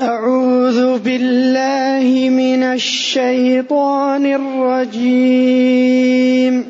أعوذ 0.00 0.98
بالله 0.98 2.30
من 2.30 2.62
الشيطان 2.62 4.26
الرجيم. 4.26 6.64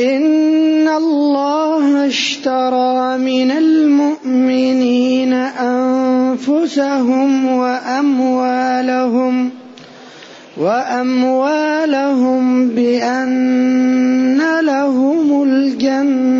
إن 0.00 0.88
الله 0.88 2.06
اشترى 2.06 3.18
من 3.18 3.50
المؤمنين 3.50 5.32
أنفسهم 5.32 5.86
وأموالهم 7.46 9.50
وأموالهم 10.56 12.68
بأن 12.68 14.42
لهم 14.62 15.42
الجنة. 15.42 16.39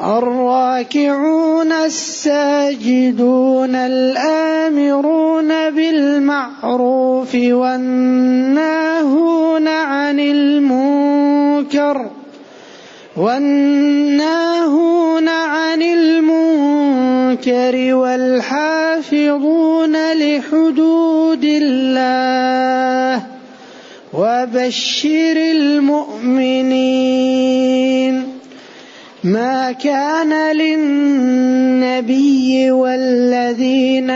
الراكعون 0.00 1.72
الساجدون 1.72 3.74
الآمرون 3.74 5.70
بالمعروف 5.70 7.34
والناهون 7.34 8.60
عن 9.68 10.20
المنكر 10.20 12.10
والناهون 13.16 15.28
عن 15.28 15.82
المنكر 15.82 17.94
والحافظون 17.94 19.96
لحدود 20.12 21.44
الله 21.44 23.22
وبشر 24.14 25.36
المؤمنين 25.36 27.20
ما 29.24 29.72
كان 29.72 30.56
للنبي 30.56 32.70
والذين 32.70 34.10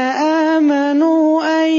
آمنوا 0.54 1.42
أن 1.64 1.70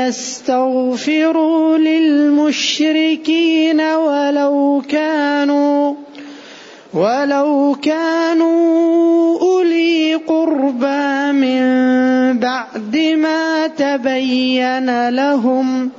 يستغفروا 0.00 1.78
للمشركين 1.78 3.80
ولو 3.80 4.82
كانوا 4.88 5.94
ولو 6.94 7.76
كانوا 7.82 9.38
أولي 9.40 10.14
قربى 10.14 11.32
من 11.32 11.62
بعد 12.38 12.96
ما 13.16 13.66
تبين 13.66 15.08
لهم 15.08 15.90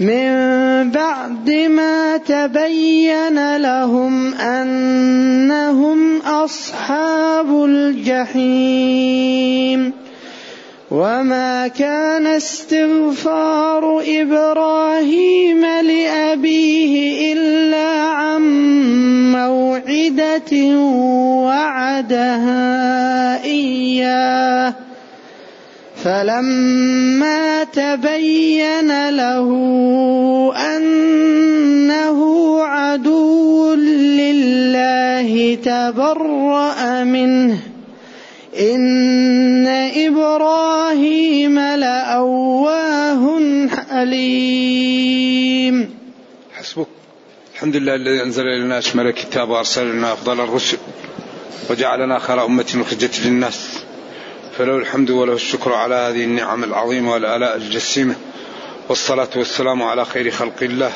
من 0.00 0.90
بعد 0.90 1.50
ما 1.50 2.16
تبين 2.16 3.56
لهم 3.56 4.34
أنهم 4.34 6.18
أصحاب 6.20 7.64
الجحيم 7.64 9.14
وما 10.90 11.68
كان 11.68 12.26
استغفار 12.26 14.02
إبراهيم 14.06 15.60
لأبيه 15.66 17.32
إلا 17.32 18.02
عن 18.02 18.42
موعدة 19.32 20.52
وعدها 21.46 22.64
إياه. 23.44 24.83
فلما 26.04 27.64
تبين 27.64 29.10
له 29.10 29.48
أنه 30.76 32.58
عدو 32.62 33.74
لله 33.74 35.54
تبرأ 35.54 37.04
منه. 37.04 37.58
إن 38.60 39.66
إبراهيم 40.06 41.58
لأواه 41.58 43.40
حليم. 43.90 45.90
حسبك. 46.54 46.86
الحمد 47.54 47.76
لله 47.76 47.94
الذي 47.94 48.22
أنزل 48.22 48.42
إلينا 48.42 48.78
اشمل 48.78 49.06
الكتاب 49.06 49.48
وأرسل 49.48 49.92
لنا 49.92 50.12
أفضل 50.12 50.40
الرسل 50.40 50.76
وجعلنا 51.70 52.18
خير 52.18 52.44
أمة 52.44 52.64
أخرجت 52.74 53.20
للناس. 53.26 53.83
فله 54.58 54.76
الحمد 54.76 55.10
وله 55.10 55.32
الشكر 55.32 55.72
على 55.72 55.94
هذه 55.94 56.24
النعم 56.24 56.64
العظيمة 56.64 57.12
والآلاء 57.12 57.56
الجسيمة. 57.56 58.14
والصلاة 58.88 59.28
والسلام 59.36 59.82
على 59.82 60.04
خير 60.04 60.30
خلق 60.30 60.62
الله 60.62 60.92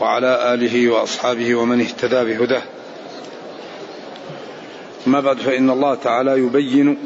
وعلى 0.00 0.54
آله 0.54 0.88
وأصحابه 0.88 1.54
ومن 1.54 1.80
اهتدى 1.80 2.24
بهداه. 2.24 2.62
ما 5.06 5.20
بعد 5.20 5.38
فإن 5.38 5.70
الله 5.70 5.94
تعالى 5.94 6.30
يبين 6.38 6.98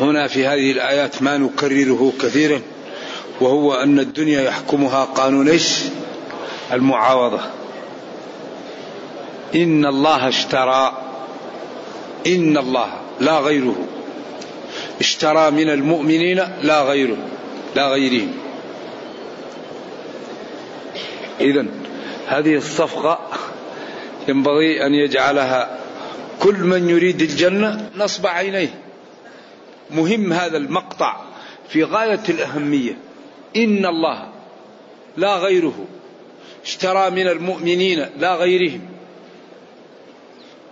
هنا 0.00 0.28
في 0.28 0.46
هذه 0.46 0.72
الآيات 0.72 1.22
ما 1.22 1.38
نكرره 1.38 2.12
كثيرا 2.22 2.60
وهو 3.40 3.74
أن 3.74 3.98
الدنيا 3.98 4.42
يحكمها 4.42 5.04
قانون 5.04 5.48
إيش؟ 5.48 5.78
المعاوضة. 6.72 7.40
إن 9.54 9.86
الله 9.86 10.28
اشترى 10.28 10.92
إن 12.26 12.58
الله 12.58 13.07
لا 13.20 13.38
غيره. 13.38 13.86
اشترى 15.00 15.50
من 15.50 15.70
المؤمنين 15.70 16.42
لا 16.62 16.82
غيره 16.82 17.16
لا 17.76 17.88
غيرهم 17.88 18.32
إذا 21.40 21.66
هذه 22.26 22.54
الصفقة 22.54 23.18
ينبغي 24.28 24.86
أن 24.86 24.94
يجعلها 24.94 25.78
كل 26.40 26.54
من 26.54 26.90
يريد 26.90 27.22
الجنة 27.22 27.90
نصب 27.96 28.26
عينيه. 28.26 28.74
مهم 29.90 30.32
هذا 30.32 30.56
المقطع 30.56 31.16
في 31.68 31.84
غاية 31.84 32.22
الأهمية. 32.28 32.96
إن 33.56 33.86
الله 33.86 34.28
لا 35.16 35.36
غيره. 35.36 35.86
اشترى 36.64 37.10
من 37.10 37.28
المؤمنين 37.28 38.06
لا 38.18 38.34
غيرهم. 38.34 38.80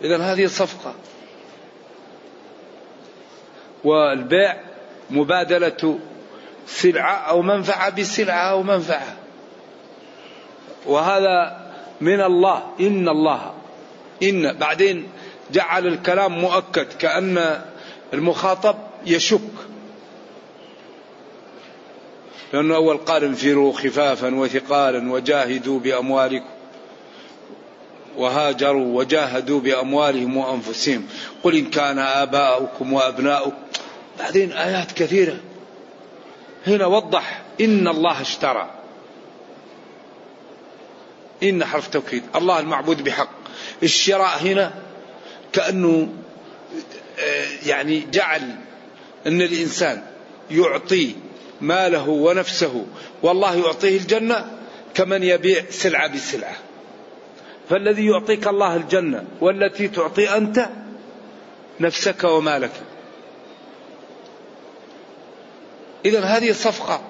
إذا 0.04 0.18
هذه 0.18 0.46
صفقة 0.46 0.94
والبيع 3.84 4.56
مبادلة 5.10 5.98
سلعة 6.66 7.14
أو 7.14 7.42
منفعة 7.42 7.90
بسلعة 7.90 8.50
أو 8.50 8.62
منفعة. 8.62 9.16
وهذا 10.86 11.66
من 12.00 12.20
الله. 12.20 12.62
إن 12.80 13.08
الله. 13.08 13.54
إن. 14.22 14.52
بعدين 14.52 15.08
جعل 15.52 15.86
الكلام 15.86 16.32
مؤكد 16.32 16.86
كأن 16.98 17.60
المخاطب 18.14 18.76
يشك. 19.06 19.40
لأنه 22.52 22.74
أول 22.76 22.96
قال 22.96 23.24
انفروا 23.24 23.72
خفافا 23.72 24.34
وثقالا 24.34 25.12
وجاهدوا 25.12 25.80
بأموالكم. 25.80 26.56
وهاجروا 28.16 28.98
وجاهدوا 28.98 29.60
بأموالهم 29.60 30.36
وأنفسهم. 30.36 31.06
قل 31.46 31.56
إن 31.56 31.70
كان 31.70 31.98
آباؤكم 31.98 32.92
وأبناؤكم. 32.92 33.56
بعدين 34.18 34.52
آيات 34.52 34.92
كثيرة. 34.92 35.36
هنا 36.66 36.86
وضح 36.86 37.42
إن 37.60 37.88
الله 37.88 38.20
اشترى. 38.20 38.70
إن 41.42 41.64
حرف 41.64 41.88
توكيد. 41.88 42.22
الله 42.36 42.60
المعبود 42.60 43.04
بحق. 43.04 43.28
الشراء 43.82 44.38
هنا 44.42 44.74
كأنه 45.52 46.08
آه، 47.18 47.46
يعني 47.66 48.06
جعل 48.12 48.42
أن 49.26 49.42
الإنسان 49.42 50.02
يعطي 50.50 51.14
ماله 51.60 52.08
ونفسه. 52.08 52.86
والله 53.22 53.54
يعطيه 53.54 53.96
الجنة 53.96 54.58
كمن 54.94 55.22
يبيع 55.22 55.64
سلعة 55.70 56.14
بسلعة. 56.14 56.56
فالذي 57.70 58.06
يعطيك 58.06 58.48
الله 58.48 58.76
الجنة 58.76 59.24
والتي 59.40 59.88
تعطي 59.88 60.36
أنت 60.36 60.68
نفسك 61.80 62.24
ومالك. 62.24 62.72
إذا 66.04 66.20
هذه 66.20 66.52
صفقة 66.52 67.00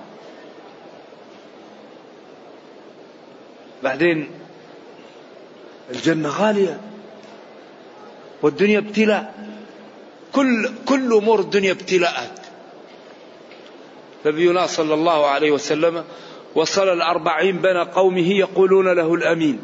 بعدين 3.83 4.31
الجنة 5.91 6.29
غالية. 6.29 6.81
والدنيا 8.43 8.79
ابتلاء. 8.79 9.35
كل 10.33 10.71
كل 10.87 11.13
أمور 11.13 11.41
الدنيا 11.41 11.73
ابتلاءات. 11.73 12.39
نبينا 14.27 14.67
صلى 14.67 14.95
الله 14.95 15.27
عليه 15.27 15.51
وسلم 15.51 16.05
وصل 16.55 16.89
الأربعين 16.89 17.63
بين 17.63 17.77
قومه 17.77 18.33
يقولون 18.33 18.93
له 18.93 19.15
الأمين. 19.15 19.59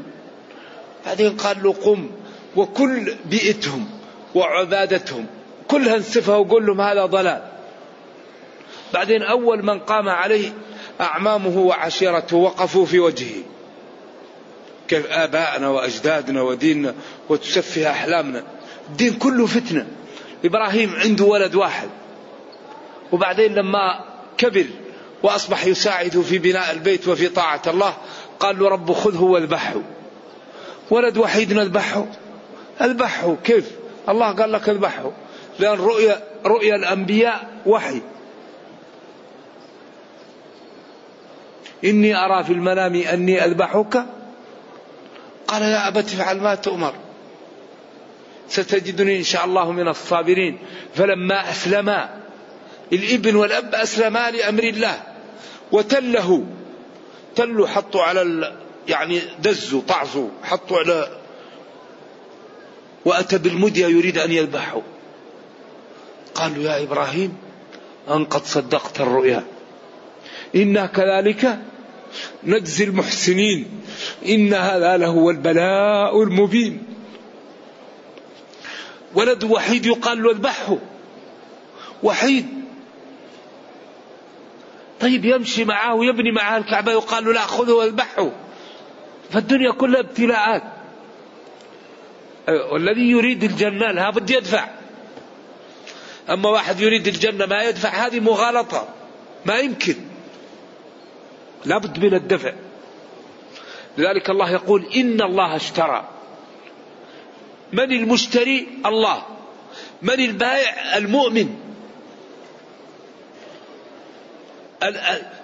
بعدين 1.06 1.37
قال 1.37 1.62
له 1.62 1.72
قم. 1.72 2.10
وكل 2.56 3.14
بيئتهم 3.25 4.01
وعبادتهم. 4.34 5.26
كلها 5.69 5.96
انسفها 5.96 6.37
وقول 6.37 6.67
لهم 6.67 6.81
هذا 6.81 7.06
ضلال. 7.06 7.43
بعدين 8.94 9.23
أول 9.23 9.64
من 9.64 9.79
قام 9.79 10.08
عليه 10.08 10.52
أعمامه 11.00 11.58
وعشيرته 11.58 12.37
وقفوا 12.37 12.87
في 12.87 13.00
وجهه. 13.00 13.43
كيف 14.88 15.06
آبائنا 15.06 15.69
وأجدادنا 15.69 16.43
وديننا 16.43 16.94
وتسفه 17.29 17.90
أحلامنا. 17.90 18.43
الدين 18.88 19.14
كله 19.14 19.46
فتنة. 19.46 19.87
إبراهيم 20.44 20.94
عنده 20.94 21.25
ولد 21.25 21.55
واحد. 21.55 21.88
وبعدين 23.12 23.55
لما 23.55 24.05
كبر 24.38 24.67
وأصبح 25.23 25.67
يساعد 25.67 26.20
في 26.20 26.38
بناء 26.38 26.73
البيت 26.73 27.08
وفي 27.08 27.28
طاعة 27.28 27.62
الله 27.67 27.96
قال 28.40 28.58
له 28.58 28.69
رب 28.69 28.93
خذه 28.93 29.23
واذبحه 29.23 29.75
ولد 30.90 31.19
وحيد 31.19 31.52
نذبحه 31.52 32.06
اذبحه 32.81 33.37
كيف؟ 33.44 33.70
الله 34.08 34.32
قال 34.32 34.52
لك 34.52 34.69
اذبحه. 34.69 35.12
لأن 35.58 35.78
رؤيا 35.78 36.20
رؤيا 36.46 36.76
الأنبياء 36.76 37.46
وحي. 37.66 38.02
إني 41.84 42.16
أرى 42.16 42.44
في 42.44 42.52
المنام 42.52 42.94
أني 42.94 43.44
أذبحك. 43.44 44.04
قال 45.46 45.62
يا 45.62 45.88
أبت 45.88 46.04
افعل 46.04 46.40
ما 46.40 46.54
تؤمر. 46.54 46.94
ستجدني 48.49 49.19
إن 49.19 49.22
شاء 49.22 49.44
الله 49.44 49.72
من 49.72 49.88
الصابرين. 49.88 50.58
فلما 50.94 51.50
أسلما 51.50 52.20
الإبن 52.93 53.37
والأب 53.37 53.75
أسلما 53.75 54.31
لأمر 54.31 54.62
الله. 54.62 55.02
وتله. 55.72 56.46
تلوا 57.37 57.66
حطوا 57.66 58.02
على. 58.02 58.52
يعني 58.88 59.20
دزوا 59.38 59.82
طعزوا 59.88 60.28
حطوا 60.43 60.78
على 60.78 61.22
وأتى 63.04 63.38
بالمدية 63.38 63.87
يريد 63.87 64.19
أن 64.19 64.32
يذبحه. 64.32 64.82
قالوا 66.34 66.64
يا 66.64 66.82
إبراهيم 66.82 67.37
أن 68.10 68.25
قد 68.25 68.44
صدقت 68.44 69.00
الرؤيا. 69.00 69.44
إنا 70.56 70.87
كذلك 70.87 71.58
نجزي 72.44 72.84
المحسنين. 72.84 73.81
إن 74.26 74.54
هذا 74.54 74.96
لهو 74.96 75.31
البلاء 75.31 76.22
المبين. 76.22 76.82
ولد 79.14 79.44
وحيد 79.44 79.87
يقال 79.87 80.22
له 80.22 80.31
اذبحه. 80.31 80.78
وحيد. 82.02 82.46
طيب 85.00 85.25
يمشي 85.25 85.64
معه 85.64 85.94
ويبني 85.94 86.32
معه 86.32 86.56
الكعبة 86.56 86.93
يقال 86.93 87.25
له 87.25 87.32
لا 87.32 87.40
خذه 87.40 87.72
واذبحه. 87.72 88.31
فالدنيا 89.31 89.72
كلها 89.72 90.00
ابتلاءات. 90.00 90.72
والذي 92.49 93.11
يريد 93.11 93.44
الجنة 93.44 93.91
لا 93.91 94.11
بد 94.11 94.31
يدفع. 94.31 94.69
أما 96.31 96.49
واحد 96.49 96.81
يريد 96.81 97.06
الجنة 97.06 97.47
ما 97.47 97.62
يدفع 97.62 97.89
هذه 97.89 98.21
مغالطة. 98.21 98.89
ما 99.47 99.59
يمكن. 99.59 99.94
لابد 101.65 101.99
من 101.99 102.15
الدفع. 102.15 102.53
لذلك 103.99 104.31
الله 104.31 104.50
يقول 104.50 104.87
إن 104.97 105.23
الله 105.23 105.56
اشترى. 105.56 106.09
من 107.73 107.93
المشتري؟ 107.93 108.69
الله. 108.87 109.23
من 110.03 110.21
البائع؟ 110.21 110.97
المؤمن. 110.97 111.56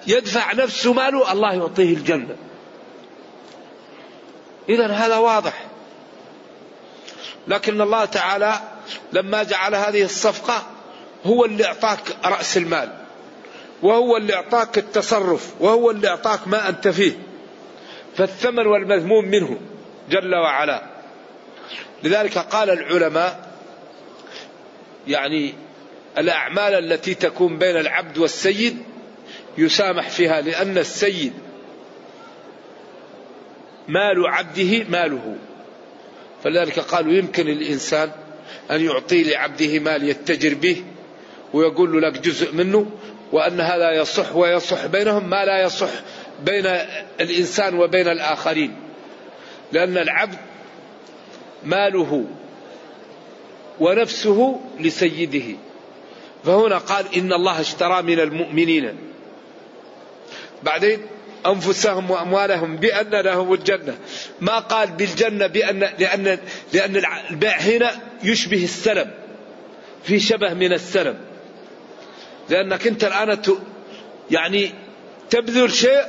يدفع 0.07 0.53
نفسه 0.53 0.93
ماله 0.93 1.33
الله 1.33 1.55
يعطيه 1.55 1.95
الجنة. 1.95 2.37
إذا 4.69 4.87
هذا 4.87 5.17
واضح. 5.17 5.68
لكن 7.49 7.81
الله 7.81 8.05
تعالى 8.05 8.61
لما 9.13 9.43
جعل 9.43 9.75
هذه 9.75 10.03
الصفقة 10.03 10.67
هو 11.27 11.45
اللي 11.45 11.65
أعطاك 11.67 12.17
رأس 12.25 12.57
المال 12.57 12.93
وهو 13.83 14.17
اللي 14.17 14.35
أعطاك 14.35 14.79
التصرف 14.79 15.55
وهو 15.61 15.91
اللي 15.91 16.09
أعطاك 16.09 16.49
ما 16.49 16.69
أنت 16.69 16.89
فيه 16.89 17.13
فالثمن 18.17 18.67
والمذموم 18.67 19.25
منه 19.25 19.59
جل 20.11 20.35
وعلا. 20.35 20.83
لذلك 22.03 22.39
قال 22.39 22.71
العلماء 22.71 23.49
يعني 25.07 25.55
الأعمال 26.19 26.75
التي 26.75 27.15
تكون 27.15 27.59
بين 27.59 27.77
العبد 27.77 28.19
والسيد 28.19 28.83
يسامح 29.59 30.09
فيها 30.09 30.41
لأن 30.41 30.79
السيد 30.79 31.33
مال 33.89 34.27
عبده 34.27 34.85
ماله. 34.89 35.37
فلذلك 36.45 36.79
قالوا 36.79 37.13
يمكن 37.13 37.49
الإنسان 37.49 38.11
أن 38.71 38.85
يعطي 38.85 39.23
لعبده 39.23 39.79
مال 39.79 40.09
يتجر 40.09 40.55
به 40.55 40.85
ويقول 41.53 42.03
لك 42.03 42.19
جزء 42.21 42.55
منه 42.55 42.87
وأن 43.33 43.61
هذا 43.61 43.93
يصح 43.93 44.37
ويصح 44.37 44.87
بينهم 44.87 45.31
ما 45.31 45.45
لا 45.45 45.63
يصح 45.63 45.91
بين 46.45 46.67
الإنسان 47.21 47.75
وبين 47.75 48.09
الآخرين. 48.09 48.77
لأن 49.73 49.99
العبد 49.99 50.39
ماله 51.65 52.25
ونفسه 53.81 54.61
لسيده. 54.81 55.57
فهنا 56.45 56.79
قال 56.79 57.05
إن 57.17 57.33
الله 57.33 57.61
اشترى 57.61 58.03
من 58.03 58.21
المؤمنين. 58.21 58.99
بعدين 60.63 60.99
أنفسهم 61.49 62.11
وأموالهم 62.11 62.77
بأن 62.77 63.11
لهم 63.11 63.53
الجنة. 63.53 63.99
ما 64.41 64.59
قال 64.59 64.91
بالجنة 64.91 65.47
بأن 65.47 65.81
لأن 65.99 66.39
لأن 66.73 67.03
البيع 67.31 67.57
هنا 67.57 67.91
يشبه 68.23 68.65
السلم. 68.65 69.11
في 70.05 70.21
شبه 70.21 70.55
من 70.55 70.73
السلم. 70.73 71.17
لأنك 72.49 72.87
أنت 72.87 73.05
الآن 73.05 73.39
يعني 74.31 74.71
تبذل 75.31 75.73
شيء 75.73 76.03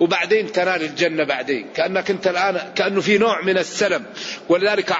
وبعدين 0.00 0.52
تنال 0.52 0.82
الجنة 0.82 1.24
بعدين. 1.24 1.66
كأنك 1.74 2.10
أنت 2.10 2.26
الآن 2.26 2.72
كأنه 2.74 3.00
في 3.00 3.18
نوع 3.18 3.42
من 3.42 3.58
السلم. 3.58 4.04
ولذلك 4.48 4.96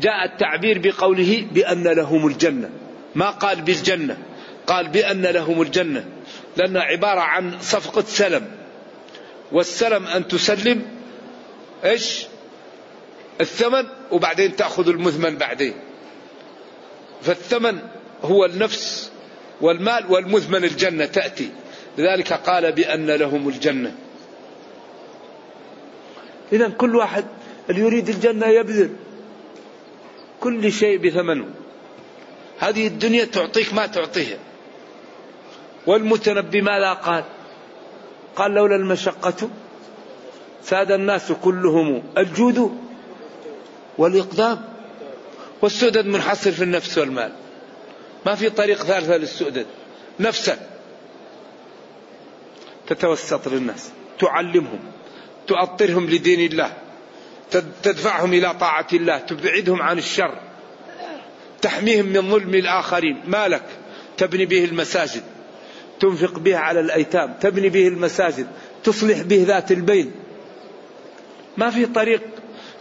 جاء 0.00 0.24
التعبير 0.24 0.78
بقوله 0.78 1.46
بأن 1.52 1.88
لهم 1.88 2.26
الجنة. 2.26 2.70
ما 3.14 3.30
قال 3.30 3.62
بالجنة. 3.62 4.16
قال 4.66 4.88
بأن 4.88 5.22
لهم 5.22 5.62
الجنة. 5.62 6.04
لأنها 6.56 6.82
عبارة 6.82 7.20
عن 7.20 7.60
صفقة 7.60 8.02
سلم. 8.02 8.61
والسلم 9.52 10.06
أن 10.06 10.28
تسلم 10.28 10.82
إيش؟ 11.84 12.26
الثمن 13.40 13.86
وبعدين 14.10 14.56
تأخذ 14.56 14.88
المثمن 14.88 15.36
بعدين. 15.36 15.74
فالثمن 17.22 17.78
هو 18.22 18.44
النفس 18.44 19.10
والمال 19.60 20.12
والمثمن 20.12 20.64
الجنة 20.64 21.06
تأتي. 21.06 21.50
لذلك 21.98 22.32
قال 22.32 22.72
بأن 22.72 23.10
لهم 23.10 23.48
الجنة. 23.48 23.94
إذا 26.52 26.68
كل 26.68 26.96
واحد 26.96 27.24
اللي 27.70 27.80
يريد 27.80 28.08
الجنة 28.08 28.46
يبذل 28.46 28.90
كل 30.40 30.72
شيء 30.72 30.98
بثمنه. 30.98 31.48
هذه 32.58 32.86
الدنيا 32.86 33.24
تعطيك 33.24 33.74
ما 33.74 33.86
تعطيها. 33.86 34.38
والمتنبي 35.86 36.60
ماذا 36.60 36.92
قال. 36.92 37.24
قال 38.36 38.50
لولا 38.50 38.76
المشقة 38.76 39.48
ساد 40.62 40.92
الناس 40.92 41.32
كلهم 41.32 42.02
الجود 42.18 42.78
والإقدام 43.98 44.62
والسؤدد 45.62 46.06
منحصر 46.06 46.52
في 46.52 46.62
النفس 46.64 46.98
والمال. 46.98 47.32
ما 48.26 48.34
في 48.34 48.50
طريق 48.50 48.82
ثالثة 48.84 49.16
للسؤدد 49.16 49.66
نفسك. 50.20 50.58
تتوسط 52.86 53.48
للناس 53.48 53.90
تعلمهم. 54.18 54.80
تؤطرهم 55.46 56.10
لدين 56.10 56.52
الله. 56.52 56.72
تدفعهم 57.82 58.32
إلى 58.32 58.54
طاعة 58.54 58.86
الله. 58.92 59.18
تبعدهم 59.18 59.82
عن 59.82 59.98
الشر. 59.98 60.38
تحميهم 61.62 62.06
من 62.06 62.30
ظلم 62.30 62.54
الآخرين. 62.54 63.22
مالك. 63.26 63.64
تبني 64.16 64.46
به 64.46 64.64
المساجد. 64.64 65.22
تنفق 66.02 66.38
به 66.38 66.56
على 66.56 66.80
الأيتام 66.80 67.34
تبني 67.40 67.68
به 67.68 67.88
المساجد 67.88 68.46
تصلح 68.84 69.22
به 69.22 69.44
ذات 69.46 69.72
البين 69.72 70.12
ما 71.56 71.70
في 71.70 71.86
طريق 71.86 72.22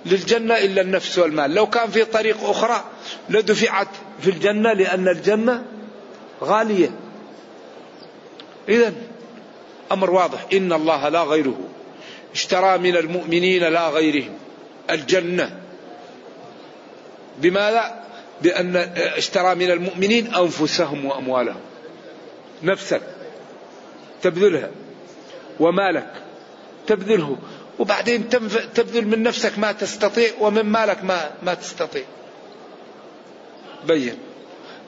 للجنة 0.05 0.57
إلا 0.57 0.81
النفس 0.81 1.19
والمال. 1.19 1.53
لو 1.53 1.67
كان 1.69 1.89
في 1.89 2.05
طريق 2.05 2.43
أخرى 2.43 2.83
لدفعت 3.29 3.87
في 4.21 4.29
الجنة 4.29 4.73
لأن 4.73 5.07
الجنة 5.07 5.65
غالية. 6.43 6.89
إذا 8.69 8.93
أمر 9.91 10.11
واضح 10.11 10.45
إن 10.53 10.73
الله 10.73 11.09
لا 11.09 11.23
غيره. 11.23 11.59
اشترى 12.33 12.77
من 12.77 12.95
المؤمنين 12.95 13.63
لا 13.63 13.89
غيرهم. 13.89 14.33
الجنة. 14.89 15.57
بماذا؟ 17.41 18.03
بأن 18.41 18.75
اشترى 18.95 19.55
من 19.55 19.71
المؤمنين 19.71 20.35
أنفسهم 20.35 21.05
وأموالهم. 21.05 21.61
نفسك 22.63 23.01
تبذلها 24.21 24.69
ومالك. 25.59 26.13
تبذله. 26.87 27.37
وبعدين 27.79 28.29
تبذل 28.73 29.07
من 29.07 29.23
نفسك 29.23 29.59
ما 29.59 29.71
تستطيع 29.71 30.29
ومن 30.39 30.63
مالك 30.63 31.03
ما 31.03 31.31
ما 31.43 31.53
تستطيع. 31.53 32.03
بين. 33.87 34.15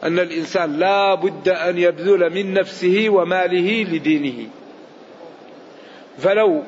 أن 0.04 0.20
الإنسان 0.20 0.80
لا 0.80 1.16
بد 1.16 1.50
أن 1.50 1.78
يبذل 1.78 2.30
من 2.30 2.54
نفسه 2.54 3.10
وماله 3.10 3.84
لدينه. 3.84 4.50
فلو 6.20 6.64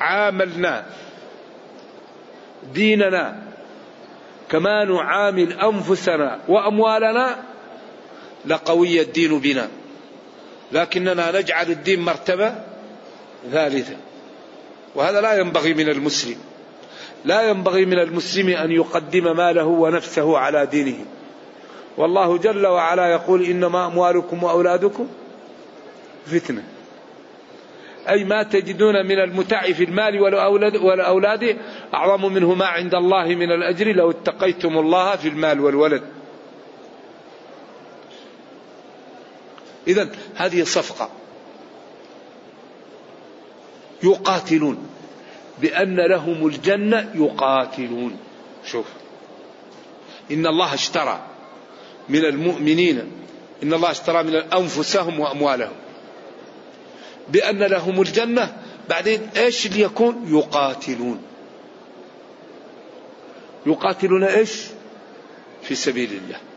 عاملنا 0.00 0.86
ديننا 2.74 3.42
كما 4.50 4.84
نعامل 4.84 5.52
أنفسنا 5.52 6.40
وأموالنا 6.48 7.36
لقوي 8.46 9.00
الدين 9.00 9.38
بنا. 9.38 9.68
لكننا 10.72 11.40
نجعل 11.40 11.70
الدين 11.70 12.00
مرتبة 12.00 12.54
ثالثة. 13.52 13.96
وهذا 14.94 15.20
لا 15.20 15.34
ينبغي 15.40 15.74
من 15.74 15.88
المسلم 15.88 16.36
لا 17.24 17.42
ينبغي 17.42 17.84
من 17.84 17.98
المسلم 17.98 18.48
أن 18.48 18.72
يقدم 18.72 19.36
ماله 19.36 19.64
ونفسه 19.64 20.38
على 20.38 20.66
دينه. 20.66 21.04
والله 21.96 22.38
جل 22.38 22.66
وعلا 22.66 23.06
يقول 23.06 23.42
إنما 23.44 23.86
أموالكم 23.86 24.42
وأولادكم 24.42 25.08
فتنة. 26.26 26.62
أي 28.08 28.24
ما 28.24 28.42
تجدون 28.42 29.06
من 29.06 29.18
المتع 29.18 29.72
في 29.72 29.84
المال 29.84 30.20
والأولاد 30.20 31.56
أعظم 31.94 32.32
منه 32.32 32.54
ما 32.54 32.66
عند 32.66 32.94
الله 32.94 33.24
من 33.24 33.52
الأجر 33.52 33.92
لو 33.92 34.10
اتقيتم 34.10 34.78
الله 34.78 35.16
في 35.16 35.28
المال 35.28 35.60
والولد. 35.60 36.02
إذا 39.88 40.10
هذه 40.34 40.64
صفقة. 40.64 41.10
يقاتلون. 44.02 44.88
بأن 45.60 45.96
لهم 45.96 46.46
الجنة 46.46 47.10
يقاتلون. 47.14 48.16
شوف. 48.66 48.86
إن 50.30 50.46
الله 50.46 50.74
اشترى 50.74 51.20
من 52.08 52.24
المؤمنين. 52.24 53.10
إن 53.62 53.74
الله 53.74 53.90
اشترى 53.90 54.22
من 54.22 54.34
أنفسهم 54.36 55.20
وأموالهم. 55.20 55.76
بأن 57.28 57.58
لهم 57.58 58.00
الجنة. 58.00 58.56
بعدين 58.88 59.28
إيش 59.36 59.66
ليكون 59.66 60.24
يقاتلون. 60.28 61.22
يقاتلون 63.66 64.24
إيش؟ 64.24 64.62
في 65.62 65.74
سبيل 65.74 66.12
الله. 66.12 66.51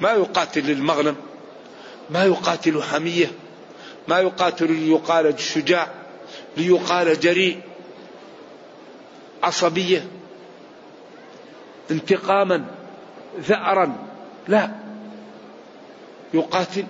ما 0.00 0.12
يقاتل 0.12 0.66
للمغنم؟ 0.66 1.16
ما 2.10 2.24
يقاتل 2.24 2.82
حمية؟ 2.82 3.30
ما 4.08 4.20
يقاتل 4.20 4.72
ليقال 4.72 5.40
شجاع؟ 5.40 5.88
ليقال 6.56 7.20
جريء؟ 7.20 7.60
عصبية؟ 9.42 10.06
انتقاما؟ 11.90 12.64
ثأرا 13.42 13.96
لا. 14.48 14.70
يقاتل 16.34 16.84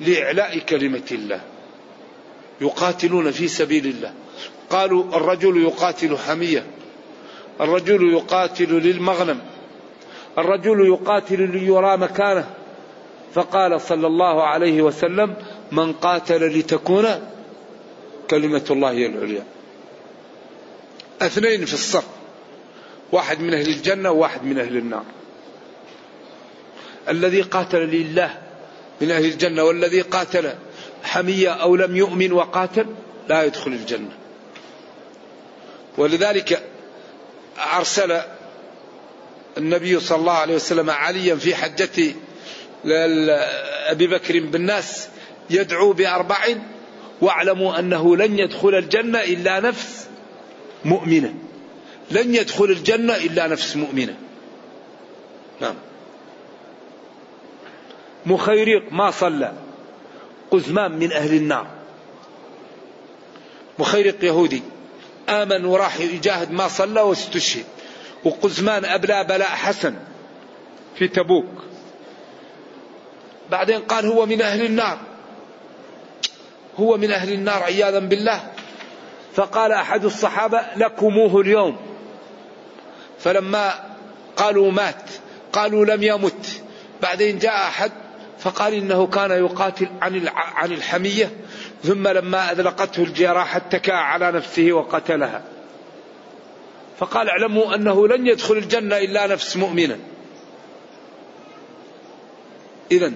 لإعلاء 0.00 0.58
كلمة 0.58 1.06
الله. 1.12 1.40
يقاتلون 2.60 3.30
في 3.30 3.48
سبيل 3.48 3.86
الله. 3.86 4.12
قالوا 4.70 5.04
الرجل 5.04 5.62
يقاتل 5.62 6.18
حمية. 6.18 6.66
الرجل 7.60 8.12
يقاتل 8.12 8.72
للمغنم. 8.72 9.40
الرجل 10.38 10.86
يقاتل 10.86 11.50
ليرى 11.50 11.96
مكانه. 11.96 12.50
فقال 13.34 13.80
صلى 13.80 14.06
الله 14.06 14.42
عليه 14.42 14.82
وسلم 14.82 15.34
من 15.72 15.92
قاتل 15.92 16.58
لتكون 16.58 17.06
كلمة 18.30 18.64
الله 18.70 18.90
هي 18.90 19.06
العليا. 19.06 19.44
اثنين 21.22 21.64
في 21.64 21.74
الصف. 21.74 22.06
واحد 23.12 23.40
من 23.40 23.54
أهل 23.54 23.68
الجنة 23.68 24.10
وواحد 24.10 24.44
من 24.44 24.58
أهل 24.58 24.76
النار. 24.76 25.04
الذي 27.08 27.42
قاتل 27.42 27.78
لله 27.78 28.38
من 29.00 29.10
أهل 29.10 29.24
الجنة 29.24 29.64
والذي 29.64 30.00
قاتل 30.00 30.54
حمية 31.02 31.50
أو 31.50 31.76
لم 31.76 31.96
يؤمن 31.96 32.32
وقاتل 32.32 32.86
لا 33.28 33.42
يدخل 33.42 33.70
الجنة. 33.70 34.12
ولذلك 35.98 36.62
أرسل 37.76 38.20
النبي 39.58 40.00
صلى 40.00 40.18
الله 40.18 40.32
عليه 40.32 40.54
وسلم 40.54 40.90
عليا 40.90 41.34
في 41.34 41.54
حجة 41.54 42.14
أبي 43.90 44.06
بكر 44.06 44.40
بالناس 44.40 45.08
يدعو 45.50 45.92
بأربع 45.92 46.36
واعلموا 47.20 47.78
أنه 47.78 48.16
لن 48.16 48.38
يدخل 48.38 48.74
الجنة 48.74 49.18
إلا 49.20 49.60
نفس 49.60 50.08
مؤمنة. 50.84 51.34
لن 52.10 52.34
يدخل 52.34 52.64
الجنة 52.64 53.16
إلا 53.16 53.46
نفس 53.46 53.76
مؤمنة. 53.76 54.16
نعم. 55.60 55.74
مخيريق 58.26 58.92
ما 58.92 59.10
صلى. 59.10 59.52
قزمان 60.50 60.92
من 60.98 61.12
أهل 61.12 61.34
النار. 61.34 61.66
مخيرق 63.78 64.24
يهودي. 64.24 64.62
آمن 65.28 65.64
وراح 65.64 66.00
يجاهد 66.00 66.52
ما 66.52 66.68
صلى 66.68 67.00
واستشهد. 67.00 67.64
وقزمان 68.24 68.84
أبلى 68.84 69.24
بلاء 69.24 69.48
حسن 69.48 69.94
في 70.94 71.08
تبوك. 71.08 71.64
بعدين 73.50 73.80
قال 73.80 74.06
هو 74.06 74.26
من 74.26 74.42
أهل 74.42 74.64
النار. 74.64 74.98
هو 76.76 76.96
من 76.96 77.12
أهل 77.12 77.32
النار 77.32 77.62
عياذا 77.62 77.98
بالله. 77.98 78.40
فقال 79.34 79.72
أحد 79.72 80.04
الصحابة 80.04 80.60
لكموه 80.76 81.40
اليوم. 81.40 81.76
فلما 83.18 83.74
قالوا 84.36 84.72
مات 84.72 85.10
قالوا 85.52 85.84
لم 85.84 86.02
يمت. 86.02 86.62
بعدين 87.02 87.38
جاء 87.38 87.54
أحد 87.54 87.92
فقال 88.38 88.74
إنه 88.74 89.06
كان 89.06 89.30
يقاتل 89.30 89.88
عن 90.02 90.28
عن 90.34 90.72
الحمية 90.72 91.30
ثم 91.84 92.08
لما 92.08 92.52
أذلقته 92.52 93.02
الجراح 93.02 93.56
اتكى 93.56 93.92
على 93.92 94.32
نفسه 94.32 94.72
وقتلها. 94.72 95.42
فقال 97.00 97.28
اعلموا 97.28 97.74
أنه 97.74 98.08
لن 98.08 98.26
يدخل 98.26 98.56
الجنة 98.56 98.96
إلا 98.96 99.26
نفس 99.26 99.56
مؤمنة. 99.56 99.98
إذا 102.92 103.12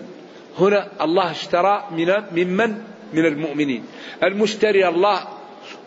هنا 0.58 0.88
الله 1.00 1.30
اشترى 1.30 1.88
من 1.90 2.14
ممن؟ 2.32 2.82
من 3.12 3.26
المؤمنين. 3.26 3.84
المشتري 4.22 4.88
الله 4.88 5.28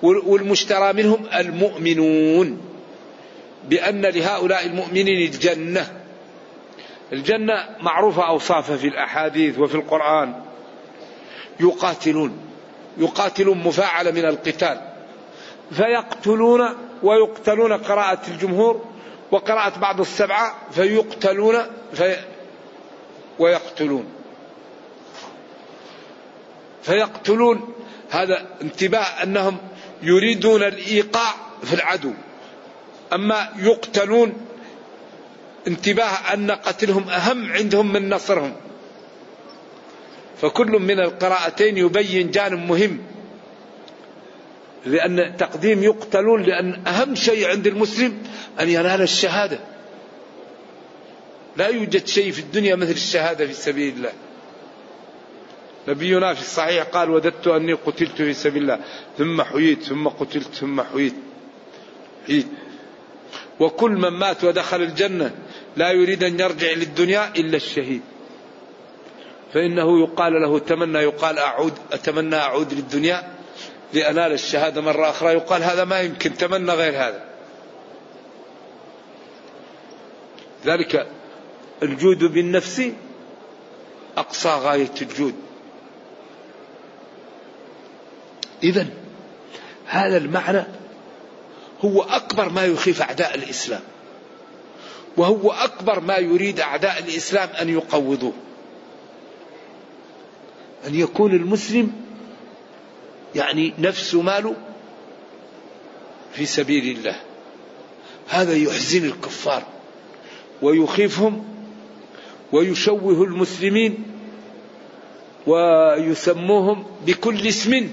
والمشترى 0.04 0.94
منهم 0.94 1.25
المؤمنون. 1.36 2.62
بأن 3.70 4.01
لهؤلاء 4.01 4.66
المؤمنين 4.66 5.27
الجنة. 5.27 6.01
الجنة 7.13 7.70
معروفة 7.80 8.27
أوصافها 8.27 8.77
في 8.77 8.88
الأحاديث 8.88 9.60
وفي 9.60 9.75
القرآن. 9.75 10.42
يقاتلون. 11.60 12.39
يقاتلون 12.98 13.58
مفاعلة 13.58 14.12
من 14.12 14.25
القتال. 14.25 14.87
فيقتلون 15.72 16.62
ويقتلون 17.04 17.74
قراءة 17.74 18.20
الجمهور 18.28 18.86
وقراءة 19.32 19.80
بعض 19.80 20.00
السبعة 20.00 20.56
فيقتلون 20.72 21.58
في 21.94 22.18
ويقتلون. 23.40 24.06
فيقتلون. 26.84 27.74
هذا 28.10 28.48
انتباه 28.62 29.24
أنهم 29.24 29.58
يريدون 30.02 30.64
الإيقاع 30.64 31.34
في 31.64 31.74
العدو. 31.74 32.14
أما 33.14 33.50
يقتلون 33.60 34.34
انتباه 35.68 36.34
أن 36.34 36.52
قتلهم 36.52 37.10
أهم 37.10 37.52
عندهم 37.52 37.94
من 37.94 38.10
نصرهم. 38.10 38.54
فكل 40.42 40.68
من 40.72 41.00
القراءتين 41.00 41.78
يبين 41.78 42.32
جانب 42.32 42.60
مهم. 42.72 43.00
لأن 44.88 45.38
تقديم 45.38 45.84
يقتلون 45.84 46.44
لأن 46.44 46.88
أهم 46.88 47.15
شيء 47.15 47.48
عند 47.48 47.67
المسلم 47.67 48.17
أن 48.60 48.70
ينال 48.70 49.01
الشهادة. 49.01 49.60
لا 51.58 51.67
يوجد 51.67 52.08
شيء 52.08 52.32
في 52.32 52.39
الدنيا 52.39 52.75
مثل 52.75 52.91
الشهادة 52.91 53.48
في 53.48 53.53
سبيل 53.53 53.94
الله. 53.94 54.12
نبينا 55.88 56.34
في 56.34 56.41
الصحيح 56.41 56.84
قال 56.84 57.10
وددت 57.10 57.48
أني 57.48 57.74
قتلت 57.74 58.22
في 58.22 58.34
سبيل 58.34 58.62
الله 58.62 58.79
ثم 59.17 59.41
حييت 59.41 59.84
ثم 59.84 60.08
قتلت 60.08 60.53
ثم 60.53 60.82
حييت 60.82 61.15
حييت. 62.27 62.48
وكل 63.60 63.91
من 63.91 64.10
مات 64.10 64.44
ودخل 64.44 64.82
الجنة 64.82 65.32
لا 65.77 65.91
يريد 65.91 66.24
أن 66.24 66.39
يرجع 66.39 66.72
للدنيا 66.72 67.32
إلا 67.36 67.56
الشهيد. 67.58 68.01
فإنه 69.53 70.00
يقال 70.00 70.34
له 70.41 70.60
تمنى. 70.60 70.98
يقال 71.00 71.39
أعود 71.39 71.74
أتمنى 71.91 72.36
أعود 72.36 72.74
للدنيا 72.74 73.37
لأنال 73.94 74.32
الشهادة 74.32 74.82
مرة 74.82 75.10
أخرى. 75.10 75.34
يقال 75.34 75.63
هذا 75.63 75.86
ما 75.86 76.01
يمكن 76.01 76.34
تمنى 76.34 76.72
غير 76.72 76.94
هذا. 76.94 77.25
ذلك 80.65 81.08
الجود 81.84 82.24
بالنفس 82.24 82.82
أقصى 84.17 84.50
غاية 84.50 84.94
الجود. 85.01 85.36
إذا 88.63 88.88
هذا 89.86 90.17
المعنى 90.17 90.63
هو 91.86 92.01
أكبر 92.01 92.50
ما 92.50 92.65
يخيف 92.65 93.01
أعداء 93.01 93.36
الإسلام 93.36 93.82
وهو 95.17 95.51
أكبر 95.51 96.00
ما 96.00 96.17
يريد 96.17 96.60
أعداء 96.60 97.00
الإسلام 97.00 97.50
أن 97.50 97.70
يقوضوه. 97.70 98.34
أن 100.88 100.96
يكون 100.96 101.32
المسلم 101.32 102.07
يعني 103.36 103.74
نفس 103.79 104.15
ماله 104.15 104.55
في 106.34 106.46
سبيل 106.46 106.98
الله. 106.98 107.15
هذا 108.27 108.55
يحزن 108.55 109.05
الكفار 109.05 109.63
ويخيفهم 110.62 111.46
ويشوه 112.51 113.24
المسلمين 113.24 114.03
ويسموهم 115.48 116.86
بكل 117.05 117.48
اسم 117.48 117.89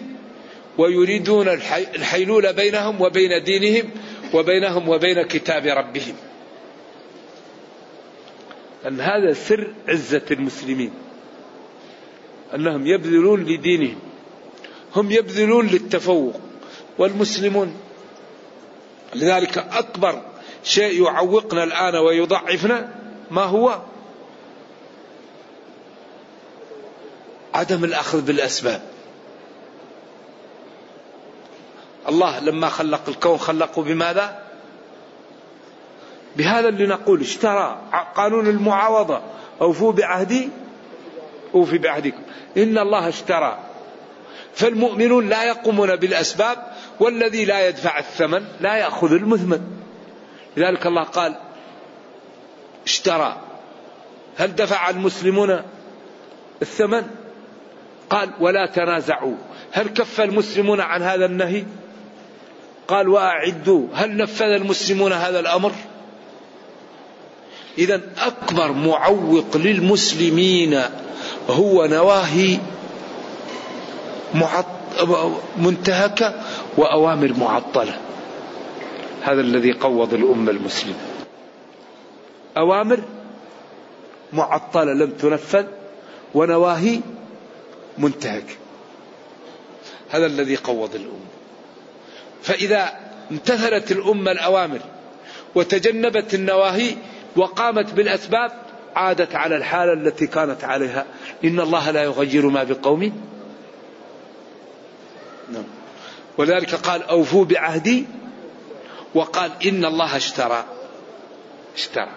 ويريدون 0.78 1.48
الحيلول 1.94 2.52
بينهم 2.52 3.00
وبين 3.00 3.42
دينهم 3.44 3.90
وبينهم 4.34 4.88
وبين 4.88 5.22
كتاب 5.22 5.66
ربهم. 5.66 6.14
أن 8.86 9.00
هذا 9.00 9.32
سر 9.32 9.74
عزة 9.88 10.26
المسلمين. 10.30 10.90
أنهم 12.54 12.86
يبذلون 12.86 13.44
لدينهم. 13.44 13.98
هم 14.96 15.10
يبذلون 15.10 15.66
للتفوق 15.66 16.40
والمسلمون. 16.98 17.76
لذلك 19.14 19.58
أكبر 19.58 20.22
شيء 20.64 21.04
يعوقنا 21.04 21.64
الآن 21.64 21.96
ويضعفنا 21.96 22.94
ما 23.30 23.42
هو؟ 23.42 23.78
عدم 27.54 27.84
الأخذ 27.84 28.20
بالأسباب. 28.20 28.82
الله 32.08 32.40
لما 32.40 32.68
خلق 32.68 33.08
الكون 33.08 33.38
خلقه 33.38 33.82
بماذا؟ 33.82 34.42
بهذا 36.36 36.68
اللي 36.68 36.86
نقول 36.86 37.20
اشترى 37.20 37.80
قانون 38.14 38.46
المعاوضة. 38.46 39.20
أوفوا 39.60 39.92
بعهدي 39.92 40.48
أوفي 41.54 41.78
بعهدكم. 41.78 42.22
إن 42.56 42.78
الله 42.78 43.08
اشترى. 43.08 43.58
فالمؤمنون 44.54 45.28
لا 45.28 45.44
يقومون 45.44 45.96
بالأسباب 45.96 46.58
والذي 47.00 47.44
لا 47.44 47.68
يدفع 47.68 47.98
الثمن 47.98 48.44
لا 48.60 48.74
يأخذ 48.74 49.12
المثمن 49.12 49.60
لذلك 50.56 50.86
الله 50.86 51.02
قال 51.02 51.34
اشترى. 52.86 53.40
هل 54.36 54.54
دفع 54.54 54.90
المسلمون 54.90 55.62
الثمن؟ 56.62 57.02
قال 58.10 58.30
ولا 58.40 58.66
تنازعوا. 58.66 59.34
هل 59.72 59.88
كف 59.88 60.20
المسلمون 60.20 60.80
عن 60.80 61.02
هذا 61.02 61.26
النهي؟ 61.26 61.64
قال 62.88 63.08
وأعدوا. 63.08 63.88
هل 63.94 64.16
نفذ 64.16 64.46
المسلمون 64.46 65.12
هذا 65.12 65.40
الأمر؟ 65.40 65.72
اذا 67.78 68.00
أكبر 68.18 68.72
معوق 68.72 69.56
للمسلمين 69.56 70.80
هو 71.48 71.86
نواهي 71.86 72.58
منتهكة 75.58 76.34
وأوامر 76.76 77.32
معطلة. 77.32 77.98
هذا 79.22 79.40
الذي 79.40 79.72
قوض 79.72 80.14
الأمة 80.14 80.50
المسلمة. 80.50 80.98
أوامر 82.56 83.00
معطلة 84.32 84.92
لم 84.92 85.10
تنفذ 85.10 85.66
ونواهي 86.34 87.00
منتهكه 87.98 88.54
هذا 90.10 90.26
الذي 90.26 90.56
قوض 90.56 90.94
الأمة. 90.94 91.34
فإذا 92.42 92.92
امتثلت 93.30 93.92
الأمة 93.92 94.32
الأوامر 94.32 94.80
وتجنبت 95.54 96.34
النواهي 96.34 96.94
وقامت 97.36 97.92
بالأسباب 97.92 98.52
عادت 98.96 99.34
على 99.34 99.56
الحالة 99.56 99.92
التي 99.92 100.26
كانت 100.26 100.64
عليها. 100.64 101.04
إن 101.44 101.60
الله 101.60 101.90
لا 101.90 102.02
يغير 102.02 102.48
ما 102.48 102.64
بقوم 102.64 103.12
ولذلك 106.38 106.74
قال 106.74 107.02
أوفوا 107.02 107.44
بعهدي 107.44 108.06
وقال 109.14 109.50
إن 109.66 109.84
الله 109.84 110.16
اشترى. 110.16 110.64
اشترى. 111.76 112.10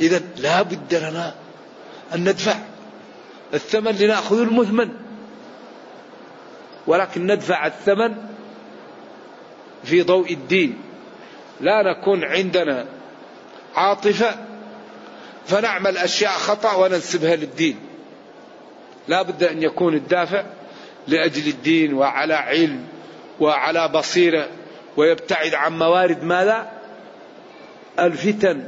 إذا 0.00 0.22
لا 0.36 0.62
بد 0.62 0.94
لنا 0.94 1.34
أن 2.14 2.20
ندفع. 2.20 2.56
الثمن 3.54 3.92
لنأخذ 3.92 4.40
المثمن. 4.40 4.88
ولكن 6.86 7.26
ندفع 7.26 7.66
الثمن 7.66 8.14
في 9.84 10.02
ضوء 10.02 10.32
الدين. 10.32 10.78
لا 11.60 11.82
نكون 11.82 12.24
عندنا 12.24 12.86
عاطفة 13.74 14.36
فنعمل 15.46 15.98
أشياء 15.98 16.32
خطأ 16.32 16.74
وننسبها 16.74 17.36
للدين. 17.36 17.85
لا 19.08 19.22
بد 19.22 19.44
أن 19.44 19.62
يكون 19.62 19.94
الدافع 19.94 20.44
لأجل 21.06 21.48
الدين 21.48 21.94
وعلى 21.94 22.34
علم 22.34 22.86
وعلى 23.40 23.88
بصيرة 23.88 24.48
ويبتعد 24.96 25.54
عن 25.54 25.78
موارد 25.78 26.22
ماذا؟ 26.22 26.70
الفتن 27.98 28.66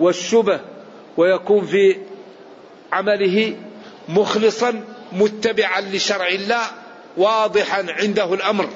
والشبه 0.00 0.60
ويكون 1.16 1.66
في 1.66 1.96
عمله 2.92 3.56
مخلصا 4.08 4.84
متبعا 5.12 5.80
لشرع 5.80 6.28
الله 6.28 6.62
واضحا 7.16 7.86
عنده 7.88 8.34
الأمر. 8.34 8.68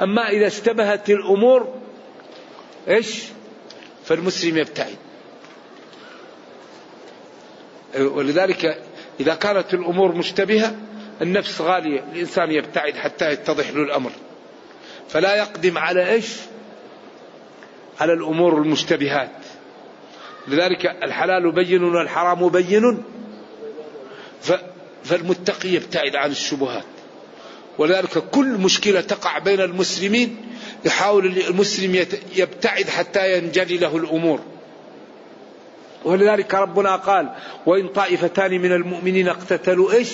أما 0.00 0.28
إذا 0.28 0.46
اشتبهت 0.46 1.10
الأمور 1.10 1.74
إيش؟ 2.88 3.22
فالمسلم 4.04 4.58
يبتعد. 4.58 4.96
ولذلك 7.98 8.82
إذا 9.20 9.34
كانت 9.34 9.74
الأمور 9.74 10.14
مشتبهة 10.14 10.76
النفس 11.22 11.60
غالية 11.60 12.04
الإنسان 12.12 12.50
يبتعد 12.50 12.94
حتى 12.94 13.30
يتضح 13.32 13.70
له 13.70 13.82
الأمر. 13.82 14.10
فلا 15.08 15.36
يقدم 15.36 15.78
على 15.78 16.12
إيش؟ 16.12 16.26
على 18.00 18.12
الأمور 18.12 18.62
المشتبهات. 18.62 19.36
لذلك 20.48 20.86
الحلال 20.86 21.52
بين 21.52 21.84
والحرام 21.84 22.48
بين. 22.48 23.02
فالمتقي 25.04 25.68
يبتعد 25.68 26.16
عن 26.16 26.30
الشبهات. 26.30 26.84
ولذلك 27.78 28.18
كل 28.18 28.46
مشكلة 28.46 29.00
تقع 29.00 29.38
بين 29.38 29.60
المسلمين 29.60 30.36
يحاول 30.84 31.26
المسلم 31.26 32.06
يبتعد 32.36 32.88
حتى 32.88 33.38
ينجلي 33.38 33.78
له 33.78 33.96
الأمور. 33.96 34.40
ولذلك 36.04 36.54
ربنا 36.54 36.96
قال 36.96 37.30
وإن 37.66 37.88
طائفتان 37.88 38.50
من 38.50 38.72
المؤمنين 38.72 39.28
اقتتلوا 39.28 39.92
إيش؟ 39.92 40.08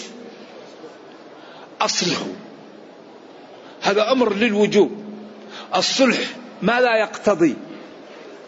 أصلحوا. 1.80 2.32
هذا 3.82 4.12
أمر 4.12 4.32
للوجوب. 4.32 4.90
الصلح 5.76 6.18
ماذا 6.62 6.96
يقتضي. 6.96 7.56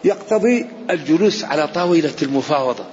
يقتضي 0.04 0.66
الجلوس 0.90 1.44
على 1.44 1.68
طاولة 1.68 2.14
المفاوضة. 2.22 2.84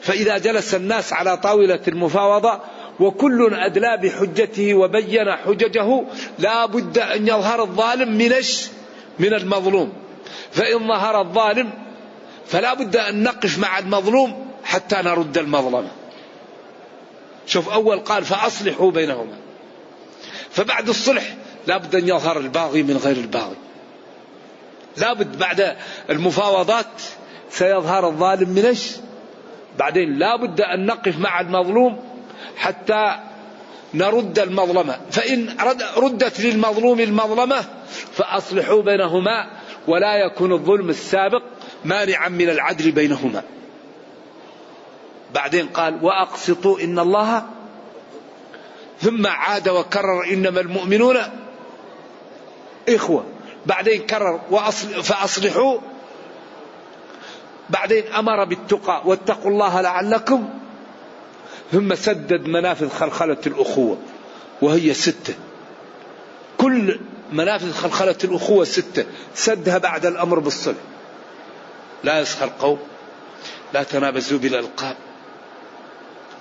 فإذا 0.00 0.38
جلس 0.38 0.74
الناس 0.74 1.12
على 1.12 1.36
طاولة 1.36 1.80
المفاوضة 1.88 2.60
وكل 3.00 3.54
أدلى 3.54 3.98
بحجته 4.02 4.74
وبين 4.74 5.32
حججه 5.32 6.04
لا 6.38 6.66
بد 6.66 6.98
أن 6.98 7.28
يظهر 7.28 7.62
الظالم 7.62 8.18
من 8.18 8.32
من 9.18 9.34
المظلوم. 9.34 9.92
فإن 10.52 10.88
ظهر 10.88 11.20
الظالم 11.20 11.83
فلا 12.46 12.74
بد 12.74 12.96
أن 12.96 13.22
نقف 13.22 13.58
مع 13.58 13.78
المظلوم 13.78 14.50
حتى 14.64 14.96
نرد 14.96 15.38
المظلمة 15.38 15.90
شوف 17.46 17.68
أول 17.68 17.98
قال 17.98 18.24
فأصلحوا 18.24 18.90
بينهما. 18.90 19.36
فبعد 20.50 20.88
الصلح 20.88 21.34
لا 21.66 21.76
بد 21.76 21.94
أن 21.94 22.08
يظهر 22.08 22.38
الباغي 22.38 22.82
من 22.82 22.96
غير 22.96 23.16
الباغي. 23.16 23.56
لا 24.96 25.12
بد 25.12 25.38
بعد 25.38 25.76
المفاوضات 26.10 27.02
سيظهر 27.50 28.08
الظالم 28.08 28.48
من 28.48 28.64
إيش؟ 28.64 28.90
بعدين 29.78 30.18
لا 30.18 30.36
بد 30.36 30.60
أن 30.60 30.86
نقف 30.86 31.18
مع 31.18 31.40
المظلوم 31.40 32.04
حتى 32.56 33.16
نرد 33.94 34.38
المظلمة. 34.38 35.00
فإن 35.10 35.56
ردت 35.96 36.40
للمظلوم 36.40 37.00
المظلمة 37.00 37.64
فأصلحوا 38.12 38.82
بينهما 38.82 39.50
ولا 39.86 40.14
يكون 40.26 40.52
الظلم 40.52 40.90
السابق 40.90 41.42
مانعا 41.84 42.28
من 42.28 42.48
العدل 42.48 42.90
بينهما. 42.90 43.42
بعدين 45.34 45.68
قال 45.68 46.04
وأقسطوا 46.04 46.80
إن 46.80 46.98
الله 46.98 47.46
ثم 49.00 49.26
عاد 49.26 49.68
وكرر 49.68 50.24
إنما 50.32 50.60
المؤمنون 50.60 51.16
إخوة. 52.88 53.24
بعدين 53.66 54.02
كرر 54.02 54.40
وأصل 54.50 55.02
فأصلحوا. 55.02 55.78
بعدين 57.70 58.04
أمر 58.12 58.44
بالتقى 58.44 59.02
واتقوا 59.04 59.50
الله 59.50 59.80
لعلكم. 59.80 60.48
ثم 61.72 61.94
سدد 61.94 62.46
منافذ 62.46 62.88
خلخلة 62.88 63.40
الأخوة 63.46 63.98
وهي 64.62 64.94
ستة. 64.94 65.34
كل 66.58 67.00
منافذ 67.32 67.72
خلخلة 67.72 68.16
الأخوة 68.24 68.64
ستة. 68.64 69.04
سدها 69.34 69.78
بعد 69.78 70.06
الأمر 70.06 70.38
بالصلح. 70.38 70.93
لا 72.04 72.20
يسخر 72.20 72.50
قوم 72.60 72.78
لا 73.74 73.82
تنابزوا 73.82 74.38
بالألقاب 74.38 74.96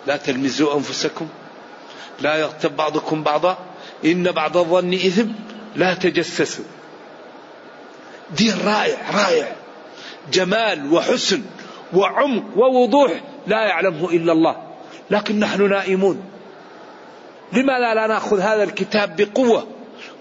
لا 0.08 0.18
تلمزوا 0.18 0.76
أنفسكم 0.76 1.28
لا 2.22 2.36
يغتب 2.36 2.76
بعضكم 2.76 3.24
بعضا 3.24 3.58
إن 4.06 4.32
بعض 4.32 4.58
الظن 4.58 4.94
إثم 4.94 5.28
لا 5.76 5.94
تجسسوا. 5.94 6.66
دين 8.38 8.54
رائع 8.66 9.12
رائع. 9.12 9.56
جمال 10.32 10.94
وحسن 10.94 11.42
وعمق 11.94 12.44
ووضوح 12.58 13.12
لا 13.48 13.62
يعلمه 13.66 14.10
إلا 14.10 14.32
الله. 14.32 14.56
لكن 15.10 15.40
نحن 15.40 15.70
نائمون. 15.70 16.24
لماذا 17.54 17.94
لا 17.94 18.08
نأخذ 18.08 18.40
هذا 18.40 18.64
الكتاب 18.64 19.16
بقوة 19.16 19.68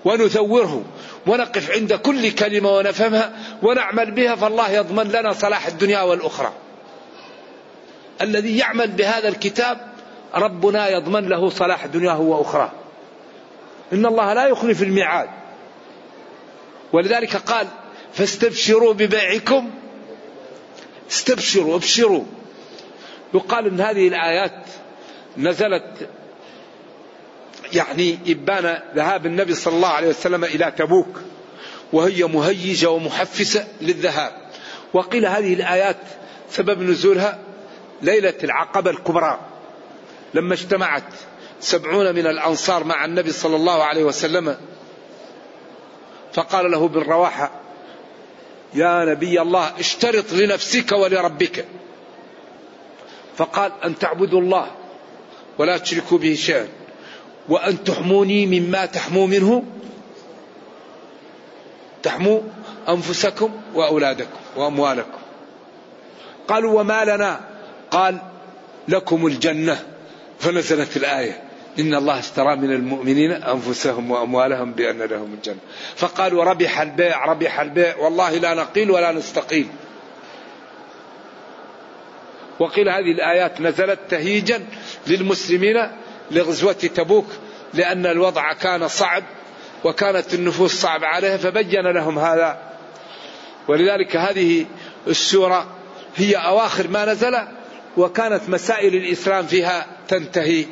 ونثوره 0.05 0.85
ونقف 1.27 1.71
عند 1.71 1.93
كل 1.93 2.31
كلمة 2.31 2.71
ونفهمها 2.71 3.33
ونعمل 3.63 4.11
بها 4.11 4.35
فالله 4.35 4.71
يضمن 4.71 5.09
لنا 5.09 5.33
صلاح 5.33 5.67
الدنيا 5.67 6.03
والأخرى. 6.03 6.53
الذي 8.21 8.59
يعمل 8.59 8.87
بهذا 8.87 9.29
الكتاب 9.29 9.93
ربنا 10.35 10.89
يضمن 10.89 11.29
له 11.29 11.51
صلاح 11.51 11.87
دنياه 11.87 12.21
واخراه. 12.21 12.73
إن 13.93 14.07
الله 14.07 14.35
لا 14.35 14.47
يخلف 14.47 14.83
الميعاد. 14.83 15.29
ولذلك 16.93 17.37
قال: 17.37 17.67
فاستبشروا 18.13 18.93
ببيعكم 18.93 19.71
استبشروا 21.11 21.77
ابشروا. 21.77 22.25
يقال 23.35 23.67
إن 23.67 23.81
هذه 23.81 24.09
الآيات 24.09 24.67
نزلت 25.37 26.09
يعني 27.75 28.19
إبان 28.27 28.79
ذهاب 28.95 29.27
النبي 29.27 29.55
صلى 29.55 29.75
الله 29.75 29.89
عليه 29.89 30.09
وسلم 30.09 30.45
إلى 30.45 30.73
تبوك 30.79 31.21
وهي 31.93 32.25
مهيجة 32.25 32.91
ومحفزة 32.91 33.67
للذهاب. 33.81 34.33
وقيل 34.93 35.27
هذه 35.27 35.55
الآيات 35.55 35.97
سبب 36.51 36.83
نزولها 36.83 37.39
ليلة 38.03 38.35
العقبة 38.45 38.91
الكبرى 38.91 39.41
لما 40.35 40.55
اجتمعت 40.55 41.05
سبعون 41.61 42.15
من 42.15 42.27
الأنصار 42.27 42.85
مع 42.85 43.05
النبي 43.05 43.33
صلى 43.33 43.57
الله 43.57 43.85
عليه 43.85 44.05
وسلم. 44.05 44.57
فقال 46.33 46.71
له 46.71 46.89
بالرواحة 46.89 47.51
يا 48.75 49.05
نبي 49.05 49.41
الله 49.41 49.73
اشترط 49.79 50.33
لنفسك 50.33 50.93
ولربك. 50.93 51.67
فقال 53.37 53.73
أن 53.85 53.99
تعبدوا 53.99 54.41
الله 54.41 54.71
ولا 55.59 55.79
تشركوا 55.79 56.19
به 56.19 56.35
شيئا. 56.35 56.69
وأن 57.49 57.85
تحموني 57.85 58.47
مما 58.47 58.87
تحموا 58.87 59.27
منه. 59.27 59.65
تحموا 62.03 62.41
أنفسكم 62.89 63.51
وأولادكم 63.75 64.39
وأموالكم. 64.57 65.19
قالوا 66.49 66.81
وما 66.81 67.05
لنا؟ 67.05 67.41
قال 67.91 68.19
لكم 68.89 69.27
الجنة. 69.27 69.87
فنزلت 70.39 70.97
الآية. 70.97 71.43
إن 71.79 71.95
الله 71.95 72.19
اشترى 72.19 72.57
من 72.57 72.73
المؤمنين 72.73 73.33
أنفسهم 73.33 74.11
وأموالهم 74.11 74.73
بأن 74.73 75.03
لهم 75.03 75.35
الجنة. 75.35 75.61
فقالوا 75.97 76.45
ربح 76.45 76.81
البيع 76.81 77.25
ربح 77.25 77.61
البيع. 77.61 77.97
والله 77.97 78.31
لا 78.31 78.55
نقيل 78.55 78.91
ولا 78.91 79.13
نستقيل 79.13 79.67
وقيل 82.59 82.89
هذه 82.89 83.13
الآيات 83.13 83.61
نزلت 83.61 83.99
تهيجا 84.09 84.67
للمسلمين 85.07 85.89
لغزوة 86.31 86.73
تبوك 86.73 87.27
لأن 87.75 88.07
الوضع 88.07 88.53
كان 88.53 88.89
صعب 88.89 89.23
وكانت 89.85 90.35
النفوس 90.35 90.75
صعبة 90.75 91.07
عليها 91.07 91.37
فبين 91.37 91.87
لهم 91.87 92.19
هذا. 92.19 92.59
ولذلك 93.69 94.17
هذه 94.17 94.67
السورة 95.07 95.67
هي 96.17 96.35
أواخر 96.37 96.89
ما 96.89 97.05
نزل 97.05 97.39
وكانت 97.97 98.49
مسائل 98.49 98.95
الإسلام 98.95 99.47
فيها 99.47 99.87
تنتهي. 100.09 100.67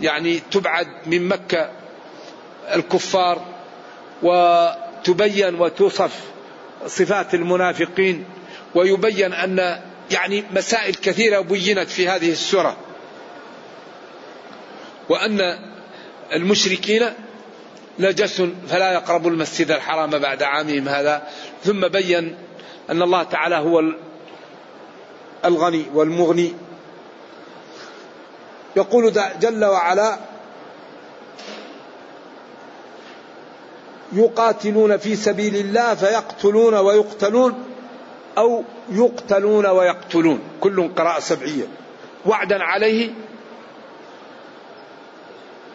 يعني 0.00 0.40
تبعد 0.50 0.86
من 1.06 1.28
مكة 1.28 1.70
الكفار 2.74 3.42
وتبين 4.22 5.54
وتوصف 5.54 6.20
صفات 6.86 7.34
المنافقين 7.34 8.24
ويبين 8.74 9.32
أن 9.32 9.80
يعني 10.10 10.44
مسائل 10.52 10.94
كثيرة 10.94 11.40
بينت 11.40 11.88
في 11.88 12.08
هذه 12.08 12.30
السورة. 12.30 12.76
وأن 15.12 15.58
المشركين 16.32 17.02
نجس 17.98 18.42
فلا 18.68 18.92
يقربوا 18.92 19.30
المسجد 19.30 19.70
الحرام 19.70 20.10
بعد 20.10 20.42
عامهم 20.42 20.88
هذا. 20.88 21.28
ثم 21.64 21.88
بين 21.88 22.36
أن 22.90 23.02
الله 23.02 23.22
تعالى 23.22 23.56
هو 23.56 23.82
الغني 25.44 25.84
والمغني. 25.94 26.52
يقول 28.76 29.12
جل 29.40 29.64
وعلا 29.64 30.18
يقاتلون 34.12 34.96
في 34.96 35.16
سبيل 35.16 35.56
الله 35.56 35.94
فيقتلون 35.94 36.74
ويقتلون 36.74 37.64
أو 38.38 38.64
يقتلون 38.90 39.66
ويقتلون. 39.66 40.40
كل 40.60 40.88
قراءة 40.96 41.20
سبعية. 41.20 41.64
وعدا 42.26 42.62
عليه 42.62 43.10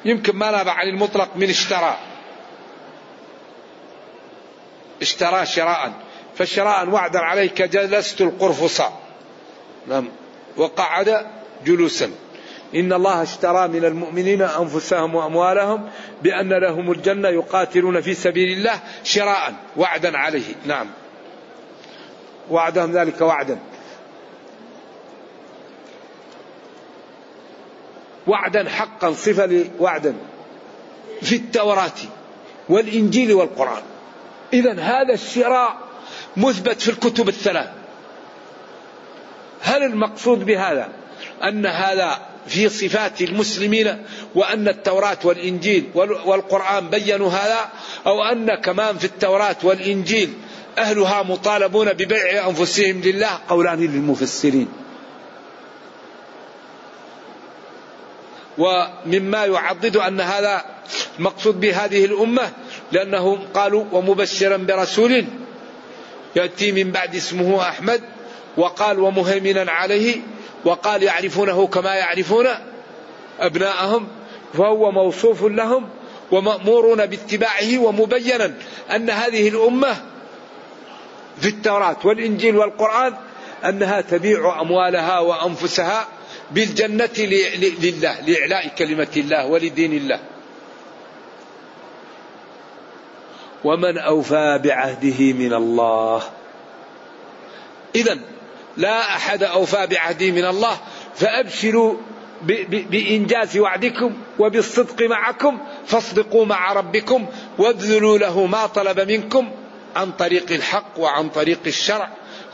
يمكن 0.05 0.36
ما 0.36 0.51
نابع 0.51 0.71
عن 0.71 0.88
المطلق 0.88 1.29
من 1.36 1.49
اشترى. 1.49 1.97
اشترى 5.01 5.45
شراء. 5.45 5.93
فشراء 6.38 6.89
وعدا 6.89 7.19
عليك 7.19 7.62
جلست 7.62 8.21
القرفصة 8.21 8.89
نعم. 9.88 10.10
وقعد 10.57 11.25
جلوسا. 11.65 12.12
إن 12.75 12.93
الله 12.93 13.23
اشترى 13.23 13.67
من 13.67 13.86
المؤمنين 13.86 14.41
أنفسهم 14.41 15.15
وأموالهم 15.15 15.89
بأن 16.23 16.53
لهم 16.53 16.91
الجنة 16.91 17.29
يقاتلون 17.29 18.01
في 18.01 18.13
سبيل 18.13 18.57
الله 18.57 18.79
شراء. 19.03 19.53
وعدا 19.77 20.17
عليه. 20.17 20.55
نعم. 20.65 20.88
وعدهم 22.49 22.91
ذلك 22.91 23.21
وعدا. 23.21 23.60
وعدا 28.27 28.69
حقا 28.69 29.13
صفة 29.13 29.45
لوعدا 29.45 30.15
في 31.21 31.35
التوراة 31.35 31.99
والإنجيل 32.69 33.33
والقرآن. 33.33 33.81
إذا 34.53 34.73
هذا 34.79 35.13
الشراء 35.13 35.77
مثبت 36.37 36.81
في 36.81 36.89
الكتب 36.89 37.29
الثلاث. 37.29 37.69
هل 39.61 39.83
المقصود 39.83 40.45
بهذا 40.45 40.89
أن 41.43 41.65
هذا 41.65 42.19
في 42.47 42.69
صفات 42.69 43.21
المسلمين 43.21 44.03
وأن 44.35 44.67
التوراة 44.67 45.17
والإنجيل 45.23 45.89
والقرآن 46.25 46.89
بينوا 46.89 47.29
هذا 47.29 47.69
أو 48.05 48.23
أن 48.23 48.55
كمان 48.55 48.97
في 48.97 49.05
التوراة 49.05 49.55
والإنجيل 49.63 50.33
أهلها 50.77 51.23
مطالبون 51.23 51.93
ببيع 51.93 52.47
أنفسهم 52.49 53.01
لله؟ 53.01 53.39
قولان 53.49 53.79
للمفسرين. 53.79 54.67
ومما 58.57 59.45
يعضد 59.45 59.97
أن 59.97 60.21
هذا 60.21 60.65
مقصود 61.19 61.59
بهذه 61.59 62.05
الأمة 62.05 62.51
لأنهم 62.91 63.39
قالوا 63.53 63.85
ومبشرا 63.91 64.57
برسول 64.57 65.25
يأتي 66.35 66.71
من 66.71 66.91
بعد 66.91 67.15
اسمه 67.15 67.61
أحمد 67.61 68.01
وقال 68.57 68.99
ومهيمنا 68.99 69.71
عليه 69.71 70.15
وقال 70.65 71.03
يعرفونه 71.03 71.67
كما 71.67 71.95
يعرفون 71.95 72.47
أبناءهم 73.39 74.07
فهو 74.53 74.91
موصوف 74.91 75.43
لهم 75.43 75.89
ومأمورون 76.31 77.05
باتباعه 77.05 77.77
ومبينا 77.77 78.53
أن 78.95 79.09
هذه 79.09 79.49
الأمة 79.49 79.95
في 81.41 81.47
التوراة 81.47 81.97
والإنجيل 82.03 82.57
والقرآن 82.57 83.13
أنها 83.65 84.01
تبيع 84.01 84.61
أموالها 84.61 85.19
وأنفسها 85.19 86.07
بالجنة 86.51 87.17
لله 87.81 88.21
لإعلاء 88.21 88.67
كلمة 88.77 89.13
الله 89.17 89.45
ولدين 89.45 89.93
الله. 89.93 90.19
ومن 93.63 93.97
أوفى 93.97 94.60
بعهده 94.63 95.33
من 95.33 95.53
الله. 95.53 96.21
إذا 97.95 98.19
لا 98.77 99.15
أحد 99.15 99.43
أوفى 99.43 99.88
بعهده 99.88 100.31
من 100.31 100.45
الله 100.45 100.77
فأبشروا 101.15 101.93
بإنجاز 102.91 103.57
وعدكم 103.57 104.13
وبالصدق 104.39 105.01
معكم 105.01 105.60
فاصدقوا 105.86 106.45
مع 106.45 106.73
ربكم 106.73 107.25
وابذلوا 107.57 108.17
له 108.17 108.45
ما 108.45 108.65
طلب 108.65 108.99
منكم 108.99 109.51
عن 109.95 110.12
طريق 110.12 110.51
الحق 110.51 110.99
وعن 110.99 111.29
طريق 111.29 111.60
الشرع 111.67 112.10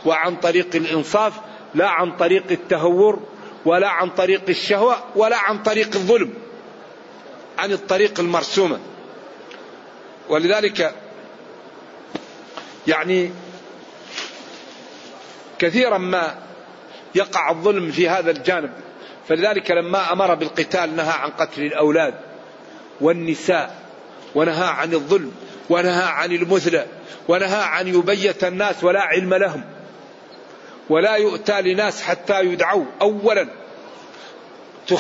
وعن 0.06 0.36
طريق 0.36 0.76
الإنصاف 0.76 1.34
لا 1.76 1.90
عن 1.90 2.18
طريق 2.18 2.52
التهور. 2.52 3.20
ولا 3.66 3.90
عن 3.90 4.10
طريق 4.10 4.42
الشهوة 4.50 4.98
ولا 5.16 5.38
عن 5.38 5.64
طريق 5.64 5.96
الظلم 5.96 6.34
عن 7.58 7.72
الطريق 7.72 8.20
المرسومة. 8.20 8.80
ولذلك 10.30 10.96
يعني 12.88 13.32
كثيرا 15.60 15.98
ما 15.98 16.36
يقع 17.16 17.52
الظلم 17.52 17.92
في 17.92 18.10
هذا 18.10 18.32
الجانب. 18.32 18.72
فلذلك 19.28 19.72
لما 19.72 20.14
أمر 20.14 20.36
بالقتال 20.36 20.96
نهى 20.96 21.12
عن 21.12 21.30
قتل 21.30 21.62
الأولاد 21.62 22.14
والنساء 23.02 23.84
ونهى 24.36 24.68
عن 24.68 24.94
الظلم 24.94 25.32
ونهى 25.70 26.04
عن 26.04 26.32
المثلى 26.32 26.86
ونهى 27.28 27.64
عن 27.64 27.88
يبيت 27.88 28.44
الناس 28.44 28.84
ولا 28.84 29.02
علم 29.02 29.34
لهم. 29.34 29.64
ولا 30.90 31.16
يؤتى 31.16 31.62
لناس 31.62 32.02
حتى 32.02 32.42
يدعوا 32.42 32.86
اولا. 33.02 33.48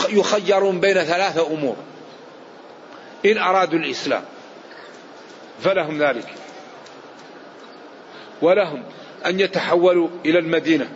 يخيرون 0.10 0.80
بين 0.80 0.94
ثلاثة 0.94 1.48
أمور. 1.48 1.76
إن 3.26 3.38
أرادوا 3.38 3.80
الإسلام 3.80 4.24
فلهم 5.64 6.04
ذلك. 6.04 6.34
ولهم 8.42 8.84
أن 9.26 9.40
يتحولوا 9.40 10.10
إلى 10.26 10.40
المدينة. 10.40 10.90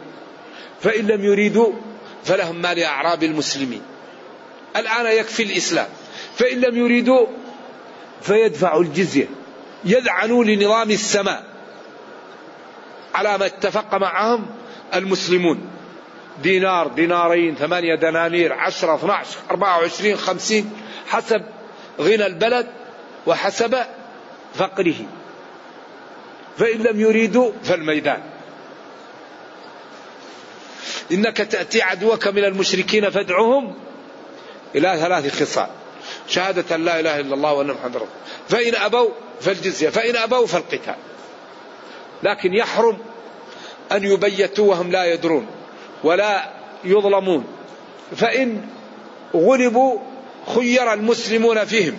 فإن 0.82 1.08
لم 1.08 1.24
يريدوا 1.24 1.74
فلهم 2.24 2.62
ما 2.62 2.74
لأعراب 2.74 3.24
المسلمين. 3.24 3.82
الآن 4.76 5.06
يكفي 5.06 5.44
الإسلام. 5.44 5.88
فإن 6.36 6.62
لم 6.62 6.78
يريدوا 6.78 7.28
فيدفعوا 8.22 8.84
الجزية. 8.84 9.28
يذعنوا 9.86 10.44
لنظام 10.44 10.92
السماء. 10.92 11.44
على 13.16 13.38
ما 13.38 13.46
اتفق 13.46 13.96
معهم 13.96 14.57
المسلمون. 14.96 15.70
دينار 16.44 16.88
دينارين 16.88 17.56
ثمانية 17.56 17.96
دنانير 17.96 18.54
عشرة 18.54 18.96
12 18.96 19.38
24 19.52 20.18
50 20.18 20.72
حسب 21.08 21.42
غنى 22.02 22.26
البلد 22.26 22.68
وحسب 23.26 23.78
فقره. 24.56 24.96
فإن 26.58 26.78
لم 26.78 27.00
يريدوا 27.00 27.52
فالميدان. 27.64 28.24
إنك 31.12 31.38
تأتي 31.38 31.82
عدوك 31.82 32.28
من 32.28 32.44
المشركين 32.44 33.10
فادعهم 33.10 33.76
إلى 34.76 34.98
ثلاث 35.00 35.44
خصال. 35.44 35.68
شهادة 36.28 36.78
لا 36.78 37.00
إله 37.00 37.20
إلا 37.20 37.34
الله 37.36 37.54
وأن 37.54 37.68
محمد 37.68 37.96
رسول 37.96 38.08
فإن 38.50 38.76
أبوا 38.76 39.10
فالجزية 39.42 39.90
فإن 39.90 40.16
أبوا 40.16 40.48
فالقتال. 40.48 40.96
لكن 42.24 42.54
يحرم 42.54 42.98
أن 43.92 44.04
يبيتوا 44.04 44.70
وهم 44.70 44.92
لا 44.92 45.14
يدرون 45.14 45.48
ولا 46.04 46.54
يظلمون. 46.84 47.44
فإن 48.16 48.62
غلبوا 49.36 50.00
خير 50.56 50.94
المسلمون 50.94 51.66
فيهم 51.66 51.98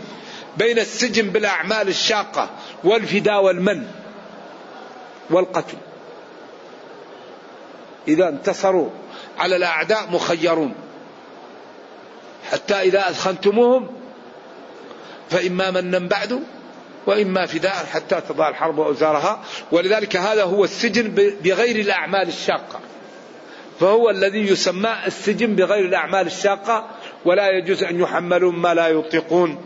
بين 0.57 0.79
السجن 0.79 1.31
بالأعمال 1.31 1.88
الشاقة 1.88 2.51
والفداء 2.85 3.42
والمن 3.42 3.87
والقتل. 5.31 5.77
إذا 8.09 8.29
انتصروا 8.29 8.90
على 9.38 9.57
الأعداء 9.57 10.11
مخيرون. 10.11 10.74
حتى 12.53 12.74
إذا 12.74 13.11
أثخنتموهم 13.11 13.88
فإما 15.31 15.70
منا 15.70 15.98
بعد 15.98 16.42
وإما 17.08 17.46
فداء 17.46 17.86
حتى 17.92 18.20
تضع 18.20 18.48
الحرب 18.48 18.80
أوزارها 18.80 19.44
ولذلك 19.72 20.16
هذا 20.16 20.44
هو 20.44 20.64
السجن 20.64 21.14
بغير 21.44 21.76
الأعمال 21.76 22.28
الشاقة. 22.28 22.80
فهو 23.80 24.10
الذي 24.10 24.38
يسمى 24.38 24.96
السجن 25.06 25.54
بغير 25.54 25.84
الأعمال 25.84 26.26
الشاقة. 26.26 26.86
ولا 27.24 27.50
يجوز 27.50 27.84
أن 27.84 28.00
يحملوا 28.00 28.52
ما 28.52 28.74
لا 28.74 28.88
يطيقون. 28.88 29.58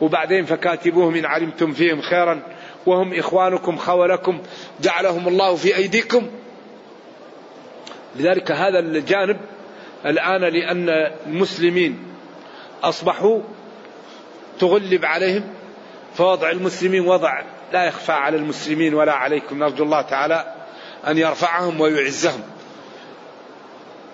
وبعدين 0.00 0.44
فكاتبوهم 0.44 1.14
إن 1.14 1.24
علمتم 1.24 1.72
فيهم 1.72 2.00
خيرا. 2.00 2.42
وهم 2.86 3.18
إخوانكم 3.18 3.76
خولكم 3.76 4.42
جعلهم 4.80 5.28
الله 5.28 5.56
في 5.56 5.76
أيديكم. 5.76 6.30
لذلك 8.16 8.52
هذا 8.52 8.78
الجانب 8.78 9.36
الآن 10.06 10.40
لأن 10.40 10.88
المسلمين 11.26 11.98
أصبحوا 12.82 13.40
تغلب 14.58 15.04
عليهم. 15.04 15.59
فوضع 16.14 16.50
المسلمين 16.50 17.06
وضع. 17.06 17.42
لا 17.72 17.84
يخفى 17.84 18.12
على 18.12 18.36
المسلمين 18.36 18.94
ولا 18.94 19.12
عليكم. 19.12 19.58
نرجو 19.58 19.84
الله 19.84 20.02
تعالى 20.02 20.54
أن 21.06 21.18
يرفعهم 21.18 21.80
ويعزهم. 21.80 22.42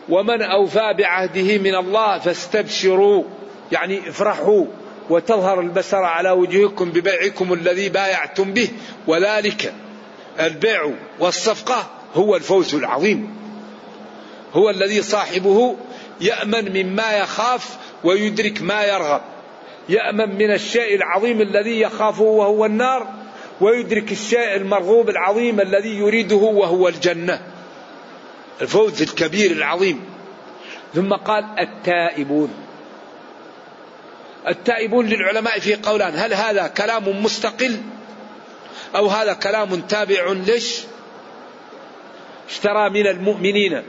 ومن 0.08 0.42
أوفى 0.42 0.94
بعهده 0.98 1.58
من 1.58 1.74
الله 1.74 2.18
فاستبشروا. 2.18 3.24
يعني 3.72 4.08
افرحوا 4.08 4.64
وتظهر 5.10 5.60
البشر 5.60 6.04
على 6.04 6.30
وجوهكم 6.30 6.90
ببيعكم 6.90 7.52
الذي 7.52 7.88
بايعتم 7.88 8.52
به. 8.52 8.68
وذلك 9.06 9.74
البيع 10.40 10.92
والصفقة 11.18 11.86
هو 12.14 12.36
الفوز 12.36 12.74
العظيم. 12.74 13.36
هو 14.52 14.70
الذي 14.70 15.02
صاحبه 15.02 15.76
يأمن 16.20 16.72
مما 16.72 17.12
يخاف 17.12 17.76
ويدرك 18.04 18.62
ما 18.62 18.84
يرغب. 18.84 19.20
يأمن 19.88 20.38
من 20.38 20.50
الشيء 20.50 20.94
العظيم 20.94 21.40
الذي 21.40 21.80
يخافه 21.80 22.22
وهو 22.22 22.64
النار 22.64 23.08
ويدرك 23.60 24.12
الشيء 24.12 24.56
المرغوب 24.56 25.10
العظيم 25.10 25.60
الذي 25.60 25.98
يريده 25.98 26.36
وهو 26.36 26.88
الجنة. 26.88 27.40
الفوز 28.60 29.02
الكبير 29.02 29.50
العظيم. 29.50 30.04
ثم 30.94 31.12
قال 31.12 31.44
التائبون. 31.58 32.54
التائبون 34.48 35.06
للعلماء 35.06 35.58
في 35.58 35.74
قولان 35.74 36.12
هل 36.16 36.34
هذا 36.34 36.66
كلام 36.66 37.22
مستقل؟ 37.22 37.76
أو 38.96 39.06
هذا 39.06 39.32
كلام 39.32 39.80
تابع 39.80 40.32
ليش؟ 40.32 40.80
اشترى 42.50 42.90
من 42.90 43.06
المؤمنين 43.06 43.82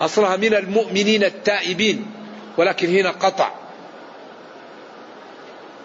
أصلها 0.00 0.36
من 0.36 0.54
المؤمنين 0.54 1.24
التائبين 1.24 2.06
ولكن 2.56 2.88
هنا 2.88 3.10
قطع. 3.10 3.65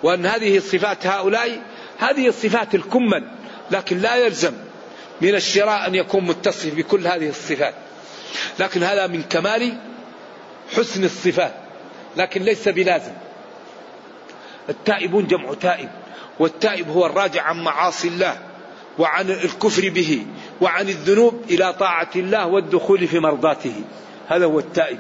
وأن 0.04 0.26
هذه 0.26 0.60
صفات 0.60 1.08
هؤلاء 1.08 1.62
هذه 1.98 2.28
الصفات 2.28 2.76
الكمل 2.76 3.28
لكن 3.72 3.98
لا 3.98 4.16
يلزم 4.16 4.54
من 5.22 5.36
الشراء 5.36 5.88
أن 5.88 5.96
يكون 5.96 6.24
متصف 6.26 6.76
بكل 6.76 7.08
هذه 7.08 7.30
الصفات. 7.30 7.74
لكن 8.60 8.84
هذا 8.84 9.08
من 9.08 9.24
كمال 9.24 9.78
حسن 10.78 11.04
الصفات 11.04 11.54
لكن 12.18 12.42
ليس 12.42 12.68
بلازم. 12.68 13.14
التائبون 14.70 15.28
جمع 15.28 15.54
تائب 15.54 15.90
والتائب 16.40 16.90
هو 16.90 17.06
الراجع 17.06 17.44
عن 17.44 17.64
معاصي 17.64 18.08
الله 18.08 18.38
وعن 19.00 19.30
الكفر 19.30 19.90
به 19.90 20.26
وعن 20.62 20.90
الذنوب 20.90 21.42
إلى 21.50 21.74
طاعة 21.74 22.10
الله 22.16 22.48
والدخول 22.48 23.08
في 23.08 23.20
مرضاته. 23.20 23.74
هذا 24.28 24.46
هو 24.46 24.60
التائب. 24.60 25.00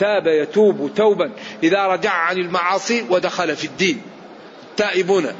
تاب 0.00 0.26
يتوب 0.26 0.90
توبا 0.96 1.32
إذا 1.62 1.86
رجع 1.86 2.10
عن 2.10 2.36
المعاصي 2.38 3.04
ودخل 3.10 3.56
في 3.56 3.64
الدين. 3.64 4.02
التائبون 4.70 5.32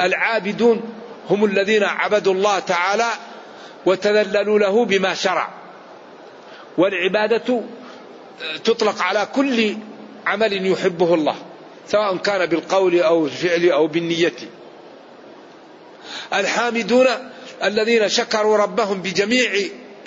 العابدون 0.00 0.82
هم 1.30 1.44
الذين 1.44 1.84
عبدوا 1.84 2.34
الله 2.34 2.58
تعالى 2.58 3.08
وتذللوا 3.86 4.58
له 4.58 4.84
بما 4.84 5.14
شرع. 5.14 5.48
والعبادة 6.78 7.62
تطلق 8.64 9.02
على 9.02 9.28
كل 9.34 9.76
عمل 10.26 10.66
يحبه 10.66 11.14
الله 11.14 11.36
سواء 11.88 12.16
كان 12.16 12.46
بالقول 12.46 13.00
أو 13.00 13.26
الفعل 13.26 13.70
أو 13.70 13.86
بالنية. 13.86 14.36
الحامدون 16.34 17.06
الذين 17.64 18.08
شكروا 18.08 18.56
ربهم 18.56 19.02
بجميع 19.02 19.50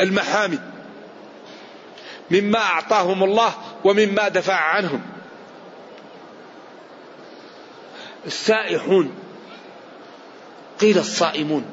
المحامد. 0.01 0.78
مما 2.31 2.59
أعطاهم 2.59 3.23
الله 3.23 3.53
ومما 3.83 4.27
دفع 4.27 4.53
عنهم. 4.53 5.01
السائحون 8.25 9.11
قيل 10.81 10.97
الصائمون 10.97 11.65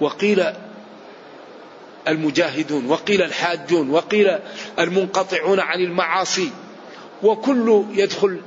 وقيل 0.00 0.44
المجاهدون 2.08 2.86
وقيل 2.86 3.22
الحاجون 3.22 3.90
وقيل 3.90 4.38
المنقطعون 4.78 5.60
عن 5.60 5.80
المعاصي 5.80 6.50
وكل 7.22 7.84
يدخل 7.90 8.40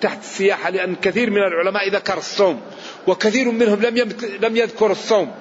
تحت 0.00 0.18
السياحة 0.20 0.70
لأن 0.70 0.94
كثير 0.94 1.30
من 1.30 1.42
العلماء 1.42 1.88
ذكر 1.88 2.18
الصوم 2.18 2.60
وكثير 3.06 3.50
منهم 3.50 3.82
لم 3.82 4.12
لم 4.40 4.56
يذكر 4.56 4.92
الصوم. 4.92 5.32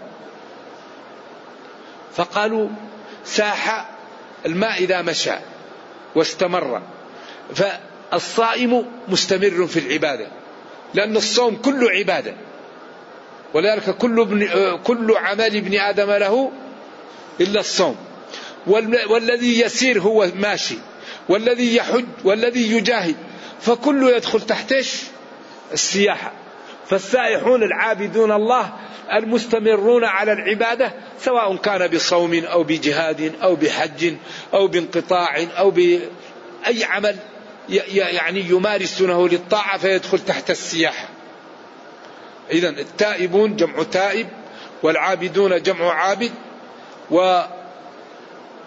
فقالوا 2.16 2.70
ساح 3.26 3.90
الماء 4.46 4.84
إذا 4.84 5.02
مشى 5.02 5.34
واستمر. 6.16 6.82
فالصائم 7.56 8.86
مستمر 9.08 9.68
في 9.68 9.80
العبادة 9.80 10.28
لأن 10.94 11.18
الصوم 11.18 11.56
كله 11.56 11.90
عبادة. 11.90 12.36
ولذلك 13.54 13.90
كل, 13.90 14.20
ابن 14.20 14.48
كل 14.84 15.18
عمل 15.18 15.56
ابن 15.56 15.80
آدم 15.80 16.12
له 16.12 16.52
إلا 17.42 17.60
الصوم. 17.60 17.96
والذي 19.10 19.62
يسير 19.62 20.02
هو 20.02 20.28
ماشي 20.36 20.78
والذي 21.30 21.76
يحج 21.76 22.06
والذي 22.24 22.72
يجاهد. 22.72 23.16
فكله 23.62 24.16
يدخل 24.16 24.42
تحت 24.42 24.76
السياحة. 25.74 26.34
فالسائحون 26.92 27.64
العابدون 27.64 28.32
الله 28.32 28.74
المستمرون 29.14 30.04
على 30.04 30.34
العبادة 30.34 30.94
سواء 31.20 31.56
كان 31.56 31.88
بصوم 31.88 32.46
أو 32.46 32.64
بجهاد 32.64 33.34
أو 33.44 33.56
بحج 33.56 34.14
أو 34.54 34.68
بانقطاع 34.68 35.48
أو 35.58 35.72
بأي 35.72 36.84
عمل 36.84 37.16
يعني 37.70 38.40
يمارسونه 38.40 39.28
للطاعة 39.28 39.78
فيدخل 39.78 40.20
تحت 40.20 40.50
السياحة 40.50 41.08
إذا 42.52 42.70
التائبون 42.70 43.56
جمع 43.56 43.84
تائب 43.84 44.28
والعابدون 44.84 45.62
جمع 45.62 45.94
عابد 45.94 46.32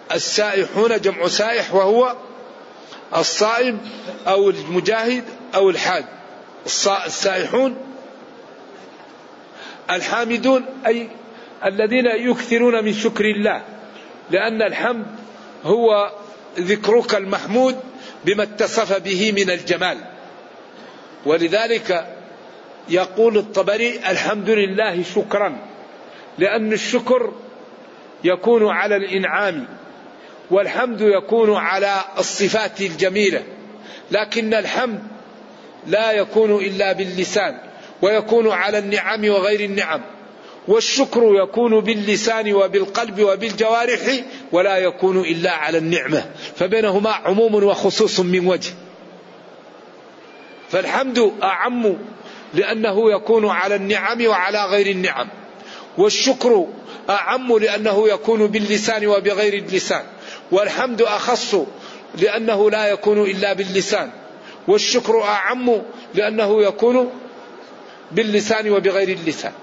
والسائحون 0.09 1.01
جمع 1.01 1.27
سائح 1.27 1.73
وهو 1.73 2.15
الصائم 3.15 3.79
أو 4.27 4.49
المجاهد 4.49 5.23
أو 5.55 5.69
الحاج. 5.69 6.05
السائحون 7.05 7.94
الحامدون 9.91 10.65
أي 10.87 11.07
الذين 11.65 12.05
يكثرون 12.05 12.83
من 12.83 12.93
شكر 12.93 13.25
الله 13.25 13.61
لأن 14.31 14.61
الحمد 14.61 15.05
هو 15.63 16.11
ذكرك 16.59 17.15
المحمود 17.15 17.75
بما 18.25 18.43
اتصف 18.43 19.01
به 19.01 19.31
من 19.31 19.49
الجمال. 19.49 19.97
ولذلك 21.25 22.15
يقول 22.89 23.37
الطبري 23.37 23.99
الحمد 24.09 24.49
لله 24.49 25.03
شكرا 25.03 25.57
لأن 26.37 26.73
الشكر 26.73 27.33
يكون 28.23 28.67
على 28.67 28.95
الإنعام 28.95 29.67
والحمد 30.51 31.01
يكون 31.01 31.55
على 31.55 32.01
الصفات 32.17 32.81
الجميلة 32.81 33.43
لكن 34.11 34.53
الحمد 34.53 35.03
لا 35.87 36.11
يكون 36.11 36.55
إلا 36.55 36.93
باللسان. 36.93 37.59
ويكون 38.01 38.51
على 38.51 38.77
النعم 38.77 39.29
وغير 39.29 39.59
النعم. 39.59 40.01
والشكر 40.67 41.21
يكون 41.43 41.79
باللسان 41.79 42.53
وبالقلب 42.53 43.21
وبالجوارح 43.21 43.99
ولا 44.51 44.77
يكون 44.77 45.19
إلا 45.19 45.51
على 45.51 45.77
النعمة. 45.77 46.25
فبينهما 46.55 47.11
عموم 47.11 47.63
وخصوص 47.63 48.19
من 48.19 48.47
وجه. 48.47 48.73
فالحمد 50.69 51.31
أعم 51.43 51.97
لأنه 52.53 53.11
يكون 53.11 53.49
على 53.49 53.75
النعم 53.75 54.25
وعلى 54.25 54.65
غير 54.65 54.87
النعم. 54.87 55.27
والشكر 55.97 56.67
أعم 57.09 57.57
لأنه 57.57 58.09
يكون 58.09 58.47
باللسان 58.47 59.07
وبغير 59.07 59.53
اللسان. 59.53 60.03
والحمد 60.51 61.01
أخص 61.01 61.55
لأنه 62.21 62.71
لا 62.71 62.87
يكون 62.87 63.21
إلا 63.21 63.53
باللسان. 63.53 64.09
والشكر 64.67 65.23
أعم 65.23 65.81
لأنه 66.13 66.63
يكون 66.63 67.11
باللسان 68.15 68.69
وبغير 68.69 69.09
اللسان. 69.17 69.53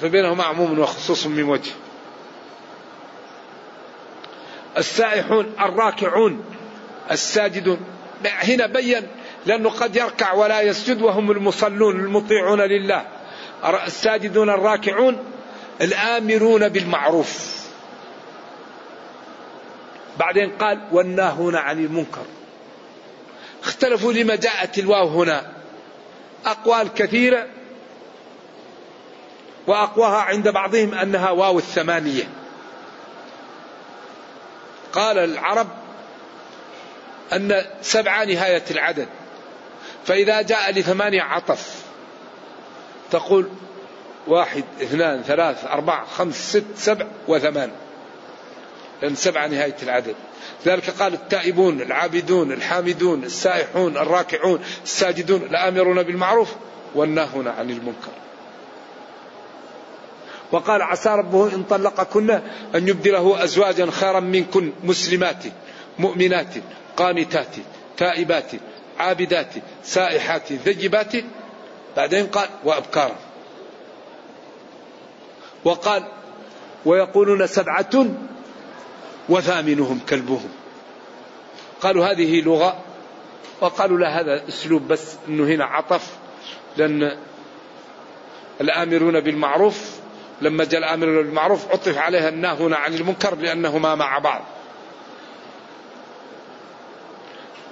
فبينهما 0.00 0.44
عموم 0.44 0.78
وخصوص 0.78 1.26
من 1.26 1.42
وجه. 1.42 1.70
السائحون 4.78 5.52
الراكعون 5.60 6.44
الساجدون. 7.10 7.80
هنا 8.24 8.66
بين 8.66 9.06
لأنه 9.46 9.70
قد 9.70 9.96
يركع 9.96 10.32
ولا 10.32 10.60
يسجد 10.60 11.02
وهم 11.02 11.30
المصلون 11.30 12.00
المطيعون 12.00 12.60
لله. 12.60 13.06
الساجدون 13.86 14.50
الراكعون 14.50 15.24
الآمرون 15.80 16.68
بالمعروف. 16.68 17.56
بعدين 20.18 20.50
قال 20.50 20.80
والناهون 20.92 21.56
عن 21.56 21.84
المنكر. 21.84 22.24
اختلفوا 23.64 24.12
لما 24.12 24.36
جاءت 24.36 24.78
الواو 24.78 25.08
هنا. 25.08 25.52
أقوال 26.46 26.94
كثيرة 26.94 27.46
وأقواها 29.66 30.16
عند 30.16 30.48
بعضهم 30.48 30.94
أنها 30.94 31.30
واو 31.30 31.58
الثمانية. 31.58 32.28
قال 34.92 35.18
العرب 35.18 35.66
أن 37.32 37.64
سبعة 37.82 38.24
نهاية 38.24 38.64
العدد. 38.70 39.08
فإذا 40.06 40.42
جاء 40.42 40.72
لثمانية 40.72 41.22
عطف. 41.22 41.82
تقول 43.10 43.48
واحد 44.26 44.64
اثنان 44.82 45.22
ثلاث 45.22 45.64
أربعة 45.64 46.06
خمس 46.06 46.50
ست 46.50 46.64
سبع 46.76 47.06
وثمان. 47.28 47.70
لأن 49.02 49.14
سبعة 49.14 49.46
نهاية 49.46 49.76
العدد. 49.82 50.14
ذلك 50.66 50.90
قال 50.90 51.14
التائبون 51.14 51.80
العابدون 51.80 52.52
الحامدون 52.52 53.24
السائحون 53.24 53.96
الراكعون 53.96 54.64
الساجدون 54.84 55.42
الآمرون 55.42 56.02
بالمعروف 56.02 56.52
والناهون 56.94 57.48
عن 57.48 57.70
المنكر. 57.70 58.25
وقال 60.52 60.82
عسى 60.82 61.08
ربه 61.08 61.54
إن 61.54 61.62
طلقكن 61.62 62.30
أن 62.74 62.88
يبدله 62.88 63.44
أزواجا 63.44 63.90
خيرا 63.90 64.20
منكن 64.20 64.72
مسلمات 64.84 65.44
مؤمنات 65.98 66.54
قانتات 66.96 67.56
تائبات 67.96 68.50
عابدات 68.98 69.54
سائحات 69.82 70.52
ذجبات. 70.52 71.12
بعدين 71.96 72.26
قال 72.26 72.48
وأبكارا 72.64 73.16
وقال 75.64 76.02
ويقولون 76.84 77.46
سبعة 77.46 78.06
وثامنهم 79.28 80.00
كلبهم. 80.08 80.48
قالوا 81.80 82.06
هذه 82.06 82.40
لغة. 82.40 82.76
وقالوا 83.60 83.98
لا 83.98 84.20
هذا 84.20 84.48
أسلوب 84.48 84.88
بس 84.88 85.16
إنه 85.28 85.44
هنا 85.44 85.64
عطف 85.64 86.16
لأن 86.76 87.16
الآمرون 88.60 89.20
بالمعروف 89.20 89.95
لما 90.42 90.64
جاء 90.64 90.80
الأمر 90.80 91.06
بالمعروف 91.06 91.70
عطف 91.70 91.98
عليها 91.98 92.28
الناهون 92.28 92.74
عن 92.74 92.94
المنكر 92.94 93.34
لأنهما 93.34 93.94
مع 93.94 94.18
بعض. 94.18 94.42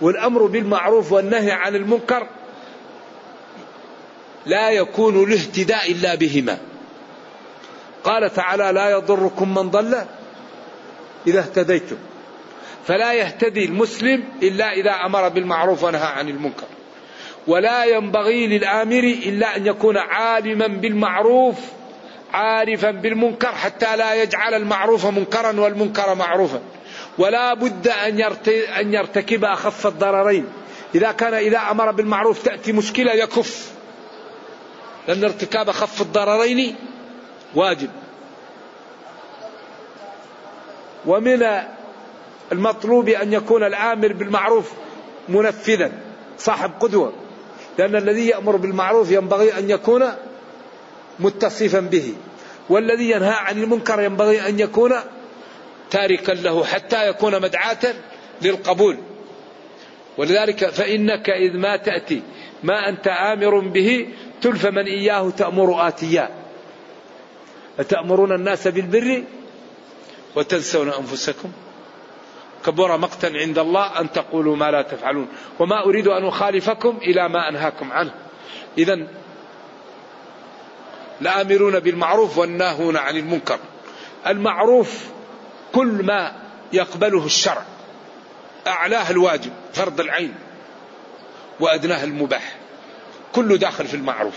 والأمر 0.01 0.47
بالمعروف 0.47 1.13
والنهي 1.13 1.51
عن 1.51 1.75
المنكر 1.75 2.29
لا 4.47 4.71
يكون 4.71 5.25
الاهتداء 5.25 5.93
إلا 5.93 6.15
بهما. 6.15 6.59
قال 8.05 8.35
تعالى 8.35 8.73
لا 8.73 8.91
يضركم 8.91 9.55
من 9.55 9.71
ضل 9.71 10.05
إذا 11.27 11.41
اهتديتم. 11.41 11.97
فلا 12.87 13.13
يهتدي 13.13 13.65
المسلم 13.65 14.25
إلا 14.43 14.73
إذا 14.73 14.91
أمر 14.91 15.29
بالمعروف 15.29 15.85
ونهى 15.85 16.07
عن 16.07 16.29
المنكر. 16.29 16.67
ولا 17.47 17.85
ينبغي 17.85 18.47
للآمر 18.47 19.05
إلا 19.27 19.57
أن 19.57 19.67
يكون 19.67 19.97
عالما 19.97 20.67
بالمعروف 20.67 21.57
عارفا 22.35 22.91
بالمنكر 22.91 23.53
حتى 23.53 23.97
لا 23.97 24.15
يجعل 24.23 24.55
المعروف 24.55 25.07
منكرا 25.07 25.61
والمنكر 25.61 26.15
معروفا. 26.15 26.61
ولا 27.19 27.55
بد 27.55 27.89
أن, 27.89 28.21
أن 28.79 28.95
يرتكب 28.95 29.45
أخف 29.45 29.87
الضررين. 29.87 30.47
إذا 30.95 31.13
كان 31.13 31.35
إذا 31.35 31.59
أمر 31.59 31.91
بالمعروف 31.91 32.43
تأتي 32.43 32.73
مشكلة 32.73 33.13
يكف. 33.13 33.73
لأن 35.09 35.25
ارتكاب 35.25 35.69
أخف 35.69 36.01
الضررين 36.01 36.77
واجب. 37.55 37.91
ومن 41.07 41.47
المطلوب 42.53 43.09
أن 43.09 43.33
يكون 43.33 43.65
الآمر 43.65 44.13
بالمعروف 44.13 44.73
منفذا 45.29 45.93
صاحب 46.39 46.71
قدوة. 46.81 47.13
لأن 47.79 47.97
الذي 47.97 48.29
يأمر 48.29 48.57
بالمعروف 48.57 49.11
ينبغي 49.11 49.59
أن 49.59 49.71
يكون 49.71 50.13
متصفا 51.19 51.81
به. 51.81 52.15
والذي 52.69 53.11
ينهى 53.11 53.35
عن 53.35 53.63
المنكر 53.63 54.03
ينبغي 54.03 54.49
أن 54.49 54.61
يكون 54.61 54.93
تاركا 55.91 56.33
له 56.33 56.65
حتى 56.65 57.09
يكون 57.09 57.43
مدعاة 57.43 57.95
للقبول. 58.43 58.99
ولذلك 60.19 60.71
فإنك 60.71 61.31
إذ 61.31 61.57
ما 61.57 61.77
تأتي 61.77 62.23
ما 62.63 62.89
أنت 62.89 63.09
آمر 63.09 63.59
به 63.59 64.09
تلف 64.43 64.67
من 64.67 64.87
إياه 64.87 65.31
تأمر 65.31 65.89
آتيا. 65.89 66.29
أتأمرون 67.79 68.33
الناس 68.33 68.69
بالبر 68.69 69.25
وتنسون 70.37 70.89
أنفسكم؟ 70.89 71.53
كبر 72.67 72.97
مقتا 72.99 73.27
عند 73.27 73.59
الله 73.59 74.01
أن 74.01 74.13
تقولوا 74.13 74.57
ما 74.57 74.71
لا 74.71 74.83
تفعلون. 74.83 75.29
وما 75.59 75.85
أريد 75.85 76.09
أن 76.09 76.27
أخالفكم 76.27 76.99
إلى 77.03 77.29
ما 77.29 77.49
أنهاكم 77.49 77.93
عنه. 77.93 78.15
إذا 78.79 79.07
لآمرون 81.21 81.81
بالمعروف 81.81 82.39
والناهون 82.39 82.97
عن 82.97 83.17
المنكر. 83.17 83.59
المعروف 84.27 85.05
كل 85.73 85.87
ما 85.87 86.33
يقبله 86.73 87.27
الشرع. 87.27 87.65
أعلاه 88.67 89.11
الواجب 89.11 89.53
فرض 89.73 90.01
العين 90.01 90.35
وأدناه 91.61 92.05
المباح. 92.05 92.57
كله 93.35 93.57
داخل 93.57 93.87
في 93.87 93.95
المعروف. 93.95 94.35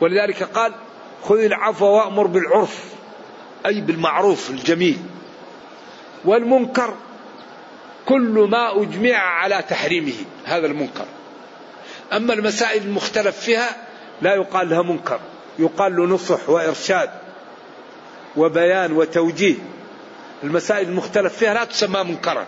ولذلك 0.00 0.42
قال 0.42 0.74
خذ 1.22 1.38
العفو 1.38 1.86
وأمر 1.86 2.26
بالعرف. 2.26 2.84
أي 3.66 3.80
بالمعروف 3.80 4.50
الجميل. 4.50 4.98
والمنكر 6.24 6.94
كل 8.06 8.48
ما 8.50 8.82
أجمع 8.82 9.16
على 9.16 9.64
تحريمه 9.68 10.14
هذا 10.44 10.66
المنكر. 10.66 11.06
أما 12.12 12.34
المسائل 12.34 12.82
المختلف 12.82 13.40
فيها 13.40 13.91
لا 14.22 14.34
يقال 14.34 14.70
لها 14.70 14.82
منكر 14.82 15.20
يقال 15.58 15.96
له 15.96 16.06
نصح 16.06 16.48
وإرشاد 16.48 17.10
وبيان 18.36 18.92
وتوجيه. 18.92 19.54
المسائل 20.44 20.88
المختلف 20.88 21.36
فيها 21.36 21.54
لا 21.54 21.64
تسمى 21.64 22.04
منكرا 22.04 22.46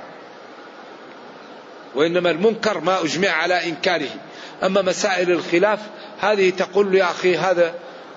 وإنما 1.94 2.30
المنكر 2.30 2.80
ما 2.80 3.00
أجمع 3.00 3.28
على 3.28 3.68
إنكاره. 3.68 4.08
أما 4.62 4.82
مسائل 4.82 5.30
الخلاف 5.30 5.80
هذه 6.20 6.50
تقول 6.50 6.94
يا 6.94 7.04
أخي 7.04 7.36
هذا 7.36 7.74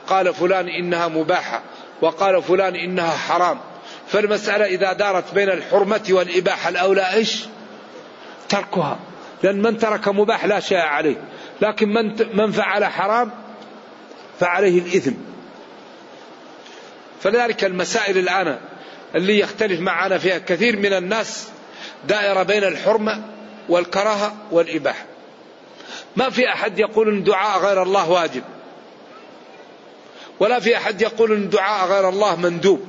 قال 0.07 0.33
فلان 0.33 0.67
إنها 0.67 1.07
مباحة 1.07 1.61
وقال 2.01 2.43
فلان 2.43 2.75
إنها 2.75 3.11
حرام. 3.11 3.59
فالمسألة 4.07 4.65
إذا 4.65 4.93
دارت 4.93 5.33
بين 5.33 5.49
الحرمة 5.49 6.05
والإباحة 6.09 6.69
الأولى 6.69 7.13
إيش؟ 7.13 7.45
تركها. 8.49 8.99
لأن 9.43 9.61
من 9.61 9.77
ترك 9.77 10.07
مباح 10.07 10.45
لا 10.45 10.59
شيء 10.59 10.77
عليه 10.77 11.15
لكن 11.61 11.89
من 11.89 12.15
من 12.37 12.51
فعل 12.51 12.85
حرام 12.85 13.31
فعليه 14.39 14.79
الإثم. 14.79 15.13
فلذلك 17.21 17.63
المسائل 17.63 18.17
الآن 18.17 18.59
اللي 19.15 19.39
يختلف 19.39 19.79
معنا 19.79 20.17
فيها 20.17 20.37
كثير 20.37 20.77
من 20.77 20.93
الناس 20.93 21.47
دائرة 22.07 22.43
بين 22.43 22.63
الحرمة 22.63 23.23
والكراهة 23.69 24.35
والإباحة. 24.51 25.05
ما 26.15 26.29
في 26.29 26.49
أحد 26.49 26.79
يقول 26.79 27.09
أن 27.09 27.23
دعاء 27.23 27.59
غير 27.59 27.83
الله 27.83 28.09
واجب. 28.09 28.43
ولا 30.39 30.59
في 30.59 30.77
أحد 30.77 31.01
يقول 31.01 31.31
أن 31.31 31.49
دعاء 31.49 31.87
غير 31.87 32.09
الله 32.09 32.35
مندوب. 32.35 32.87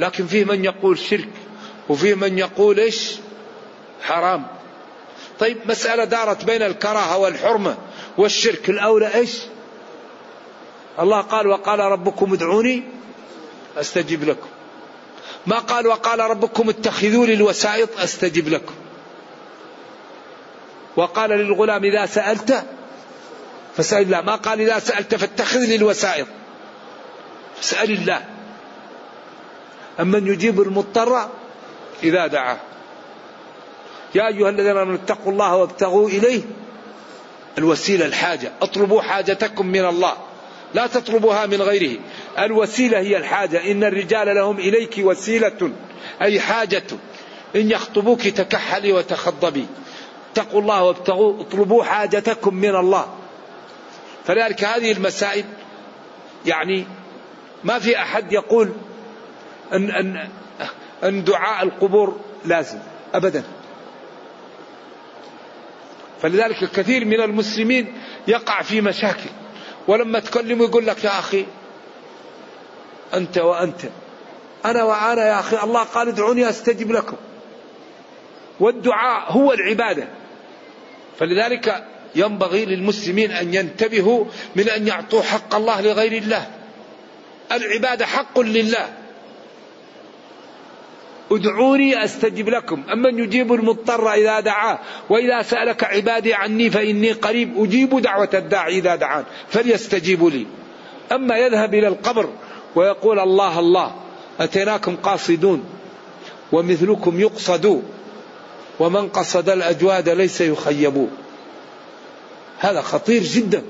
لكن 0.00 0.26
فيه 0.26 0.44
من 0.44 0.64
يقول 0.64 0.98
شرك 0.98 1.28
وفيه 1.88 2.14
من 2.14 2.38
يقول 2.38 2.80
إيش؟ 2.80 3.16
حرام. 4.02 4.46
طيب 5.38 5.58
مسألة 5.66 6.04
دارت 6.04 6.44
بين 6.44 6.62
الكراهة 6.62 7.18
والحرمة. 7.18 7.76
والشرك 8.18 8.70
الأولى 8.70 9.14
إيش؟ 9.14 9.38
الله 10.98 11.20
قال 11.20 11.46
وقال 11.46 11.78
ربكم 11.78 12.32
ادعوني 12.32 12.82
أستجب 13.76 14.24
لكم. 14.24 14.48
ما 15.46 15.58
قال 15.58 15.86
وقال 15.86 16.20
ربكم 16.20 16.68
اتخذوا 16.68 17.26
لي 17.26 17.34
الوسائط 17.34 18.00
أستجب 18.00 18.48
لكم. 18.48 18.74
وقال 20.96 21.30
للغلام 21.30 21.84
إذا 21.84 22.06
سألت 22.06 22.64
فسأل 23.76 24.02
الله. 24.02 24.20
ما 24.20 24.34
قال 24.34 24.60
إذا 24.60 24.78
سألت 24.78 25.14
فاتخذ 25.14 25.58
لي 25.58 25.74
الوسائط. 25.74 26.26
فاسأل 27.56 27.90
الله. 27.90 28.24
أمن 30.00 30.26
يجيب 30.26 30.60
المضطر 30.60 31.28
إذا 32.02 32.26
دعاه. 32.26 32.58
يا 34.14 34.26
أيها 34.28 34.50
الذين 34.50 34.76
آمنوا 34.76 34.94
اتقوا 34.94 35.32
الله 35.32 35.56
وابتغوا 35.56 36.08
إليه 36.08 36.42
الوسيلة 37.58 38.06
الحاجة. 38.06 38.52
اطلبوا 38.62 39.02
حاجتكم 39.02 39.66
من 39.66 39.84
الله. 39.84 40.12
لا 40.74 40.86
تطلبوها 40.86 41.46
من 41.46 41.62
غيره. 41.62 41.98
الوسيلة 42.38 42.98
هي 42.98 43.16
الحاجة. 43.16 43.70
إن 43.72 43.84
الرجال 43.84 44.34
لهم 44.36 44.58
إليك 44.58 44.94
وسيلة 44.98 45.72
أي 46.22 46.40
حاجة. 46.40 46.82
إن 47.56 47.70
يخطبوك 47.70 48.28
تكحلي 48.28 48.92
وتخضبي. 48.92 49.66
اتقوا 50.32 50.60
الله 50.60 50.84
وابتغوا 50.84 51.40
اطلبوا 51.40 51.84
حاجتكم 51.84 52.54
من 52.54 52.76
الله. 52.76 53.14
فلذلك 54.24 54.64
هذه 54.64 54.92
المسائل 54.92 55.44
يعني 56.46 56.86
ما 57.64 57.78
في 57.78 57.98
أحد 57.98 58.32
يقول 58.32 58.72
أن, 59.72 59.90
أن, 59.90 60.28
أن 61.04 61.24
دعاء 61.24 61.64
القبور 61.64 62.20
لازم. 62.44 62.78
أبدا. 63.14 63.44
فلذلك 66.22 66.62
الكثير 66.62 67.04
من 67.04 67.20
المسلمين 67.20 67.92
يقع 68.28 68.62
في 68.62 68.80
مشاكل. 68.80 69.30
ولما 69.88 70.18
تكلمه 70.18 70.64
يقول 70.64 70.86
لك 70.86 71.04
يا 71.04 71.18
أخي 71.18 71.46
أنت 73.14 73.38
وأنت. 73.38 73.80
أنا 74.64 74.82
وأنا 74.82 75.26
يا 75.26 75.40
أخي 75.40 75.62
الله 75.64 75.82
قال 75.82 76.08
ادعوني 76.08 76.48
أستجب 76.48 76.92
لكم. 76.92 77.16
والدعاء 78.60 79.32
هو 79.32 79.52
العبادة. 79.52 80.08
فلذلك 81.18 81.84
ينبغي 82.14 82.64
للمسلمين 82.64 83.30
أن 83.30 83.54
ينتبهوا 83.54 84.24
من 84.56 84.68
أن 84.68 84.88
يعطوا 84.88 85.22
حق 85.22 85.54
الله 85.54 85.80
لغير 85.80 86.12
الله. 86.12 86.50
العبادة 87.52 88.06
حق 88.06 88.40
لله. 88.40 88.97
ادعوني 91.30 92.04
أستجب 92.04 92.48
لكم. 92.48 92.82
امن 92.92 93.18
يجيب 93.18 93.52
المضطر 93.52 94.12
إذا 94.12 94.40
دعاه 94.40 94.78
وإذا 95.08 95.42
سألك 95.42 95.84
عبادي 95.84 96.34
عني 96.34 96.70
فإني 96.70 97.12
قريب 97.12 97.64
أجيب 97.64 98.00
دعوة 98.00 98.28
الداعي 98.34 98.78
إذا 98.78 98.96
دعان 98.96 99.24
فليستجيبوا 99.48 100.30
لي. 100.30 100.46
أما 101.12 101.36
يذهب 101.36 101.74
إلى 101.74 101.88
القبر 101.88 102.28
ويقول 102.74 103.18
الله 103.18 103.58
الله 103.58 103.94
أتيناكم 104.40 104.96
قاصدون؟ 104.96 105.64
ومثلكم 106.52 107.20
يقصد 107.20 107.82
ومن 108.80 109.08
قصد 109.08 109.48
الأجواد 109.48 110.08
ليس 110.08 110.40
يخيب. 110.40 111.08
هذا 112.58 112.80
خطير 112.80 113.22
جدا. 113.22 113.62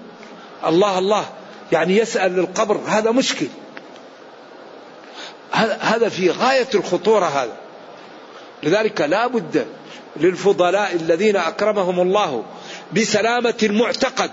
الله 0.67 0.99
الله 0.99 1.25
يعني 1.73 1.97
يسأل 1.97 2.33
للقبر 2.33 2.81
هذا 2.87 3.11
مشكل. 3.11 3.47
هذا 5.81 6.09
في 6.09 6.31
غاية 6.31 6.69
الخطورة 6.75 7.27
هذا. 7.27 7.57
لذلك 8.63 9.01
لا 9.01 9.27
بد 9.27 9.67
للفضلاء 10.17 10.95
الذين 10.95 11.37
أكرمهم 11.37 12.01
الله 12.01 12.45
بسلامة 12.93 13.55
المعتقد 13.63 14.31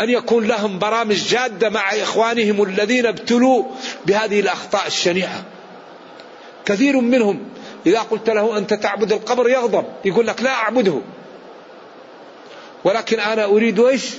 أن 0.00 0.10
يكون 0.10 0.46
لهم 0.46 0.78
برامج 0.78 1.28
جادة 1.28 1.68
مع 1.68 1.94
إخوانهم 1.94 2.62
الذين 2.62 3.06
ابتلوا 3.06 3.64
بهذه 4.06 4.40
الأخطاء 4.40 4.86
الشنيعة. 4.86 5.44
كثير 6.64 7.00
منهم 7.00 7.48
إذا 7.86 8.00
قلت 8.00 8.30
له 8.30 8.58
أنت 8.58 8.74
تعبد 8.74 9.12
القبر 9.12 9.48
يغضب 9.48 9.84
يقول 10.04 10.26
لك 10.26 10.42
لا 10.42 10.50
أعبده. 10.50 11.00
ولكن 12.84 13.20
أنا 13.20 13.44
أريد 13.44 13.80
إيش؟ 13.80 14.10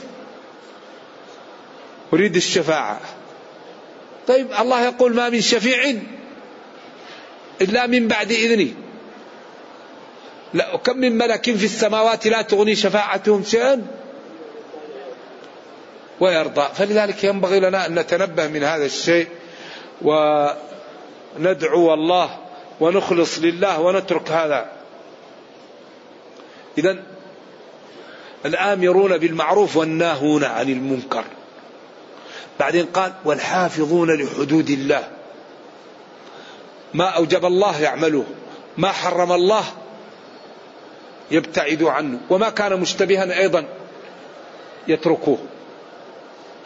أريد 2.13 2.35
الشفاعة. 2.35 2.99
طيب 4.29 4.47
الله 4.59 4.85
يقول 4.85 5.15
ما 5.15 5.29
من 5.29 5.41
شفيع 5.41 5.95
إلا 7.61 7.87
من 7.87 8.07
بعد 8.07 8.31
إذنه 8.31 8.73
لا 10.53 10.77
كم 10.77 10.97
من 10.97 11.17
ملك 11.17 11.43
في 11.43 11.65
السماوات 11.65 12.27
لا 12.27 12.41
تغني 12.41 12.75
شفاعتهم 12.75 13.43
شيئا 13.43 13.87
ويرضى. 16.19 16.67
فلذلك 16.75 17.23
ينبغي 17.23 17.59
لنا 17.59 17.85
أن 17.85 17.99
نتنبه 17.99 18.47
من 18.47 18.63
هذا 18.63 18.85
الشيء 18.85 19.27
وندعو 20.01 21.93
الله 21.93 22.37
ونخلص 22.79 23.39
لله 23.39 23.79
ونترك 23.79 24.31
هذا. 24.31 24.71
إذا 26.77 27.03
الآمرون 28.45 29.17
بالمعروف 29.17 29.77
والناهون 29.77 30.43
عن 30.43 30.69
المنكر. 30.69 31.23
بعدين 32.59 32.85
قال 32.85 33.13
والحافظون 33.25 34.11
لحدود 34.11 34.69
الله. 34.69 35.07
ما 36.93 37.05
أوجب 37.05 37.45
الله 37.45 37.81
يعملوه. 37.81 38.25
ما 38.77 38.91
حرم 38.91 39.31
الله 39.31 39.63
يبتعدوا 41.31 41.91
عنه. 41.91 42.19
وما 42.29 42.49
كان 42.49 42.79
مشتبها 42.79 43.39
أيضا 43.39 43.65
يتركوه. 44.87 45.37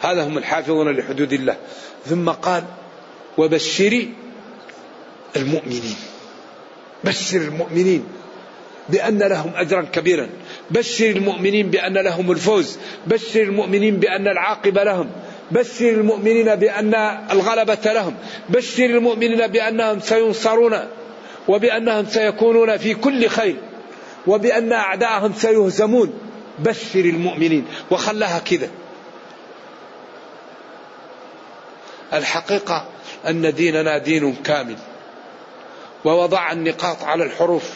هذا 0.00 0.26
هم 0.26 0.38
الحافظون 0.38 0.88
لحدود 0.88 1.32
الله. 1.32 1.56
ثم 2.06 2.30
قال 2.30 2.64
وبشري 3.38 4.14
المؤمنين. 5.36 5.96
بشر 7.04 7.40
المؤمنين 7.40 8.06
بأن 8.88 9.18
لهم 9.18 9.52
أجرا 9.54 9.82
كبيرا. 9.82 10.28
بشر 10.70 11.10
المؤمنين 11.10 11.70
بأن 11.70 11.94
لهم 11.94 12.30
الفوز. 12.30 12.78
بشر 13.06 13.42
المؤمنين 13.42 13.96
بأن 13.96 14.28
العاقبة 14.28 14.84
لهم. 14.84 15.10
بشر 15.50 15.88
المؤمنين 15.88 16.54
بأن 16.54 16.94
الغلبة 17.32 17.92
لهم 17.92 18.14
بشر 18.48 18.84
المؤمنين 18.84 19.46
بأنهم 19.46 20.00
سينصرون 20.00 20.78
وبأنهم 21.48 22.06
سيكونون 22.06 22.76
في 22.76 22.94
كل 22.94 23.28
خير 23.28 23.56
وبأن 24.26 24.72
أعداءهم 24.72 25.32
سيهزمون. 25.32 26.12
بشر 26.58 27.00
المؤمنين 27.00 27.64
وخلاها 27.90 28.38
كذا. 28.38 28.70
الحقيقة 32.12 32.86
أن 33.28 33.54
ديننا 33.54 33.98
دين 33.98 34.34
كامل 34.34 34.76
ووضع 36.04 36.52
النقاط 36.52 37.02
على 37.02 37.24
الحروف 37.24 37.70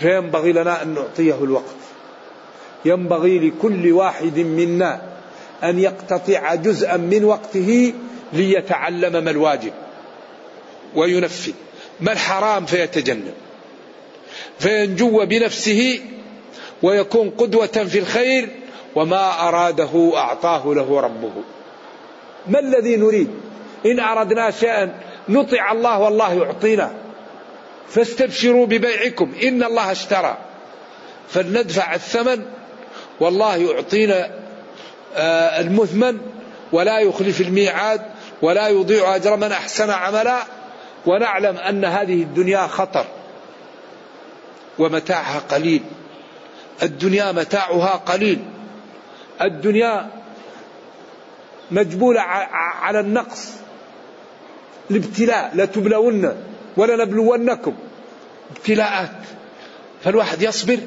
فينبغي 0.00 0.52
لنا 0.52 0.82
أن 0.82 0.94
نعطيه 0.94 1.44
الوقت. 1.44 1.74
ينبغي 2.84 3.38
لكل 3.48 3.92
واحد 3.92 4.38
منا 4.38 5.07
أن 5.64 5.78
يقتطع 5.78 6.54
جزءا 6.54 6.96
من 6.96 7.24
وقته 7.24 7.92
ليتعلم 8.32 9.24
ما 9.24 9.30
الواجب 9.30 9.72
وينفذ 10.94 11.52
ما 12.00 12.12
الحرام 12.12 12.66
فيتجنب. 12.66 13.34
فينجو 14.58 15.26
بنفسه 15.26 16.00
ويكون 16.82 17.30
قدوة 17.30 17.66
في 17.66 17.98
الخير 17.98 18.48
وما 18.94 19.48
أراده 19.48 20.12
أعطاه 20.14 20.74
له 20.74 21.00
ربه. 21.00 21.32
ما 22.46 22.58
الذي 22.58 22.96
نريد؟ 22.96 23.30
إن 23.86 24.00
أردنا 24.00 24.50
شيئا 24.50 24.94
نطع 25.28 25.72
الله 25.72 25.98
والله 25.98 26.32
يعطينا. 26.32 26.94
فاستبشروا 27.88 28.66
ببيعكم 28.66 29.32
إن 29.42 29.62
الله 29.62 29.92
اشترى. 29.92 30.38
فلندفع 31.28 31.94
الثمن 31.94 32.42
والله 33.20 33.56
يعطينا 33.56 34.30
المثمن 35.16 36.18
ولا 36.72 36.98
يخلف 36.98 37.40
الميعاد 37.40 38.00
ولا 38.42 38.68
يضيع 38.68 39.16
أجر 39.16 39.36
من 39.36 39.52
أحسن 39.52 39.90
عملا. 39.90 40.42
ونعلم 41.06 41.56
أن 41.56 41.84
هذه 41.84 42.22
الدنيا 42.22 42.66
خطر 42.66 43.04
ومتاعها 44.78 45.38
قليل. 45.38 45.82
الدنيا 46.82 47.32
متاعها 47.32 47.90
قليل. 47.90 48.38
الدنيا 49.42 50.08
مجبولة 51.70 52.20
على 52.20 53.00
النقص. 53.00 53.48
الابتلاء 54.90 55.50
لتبلون 55.54 56.34
ولنبلونكم 56.76 57.74
ابتلاءات. 58.50 59.10
فالواحد 60.04 60.42
يصبر 60.42 60.78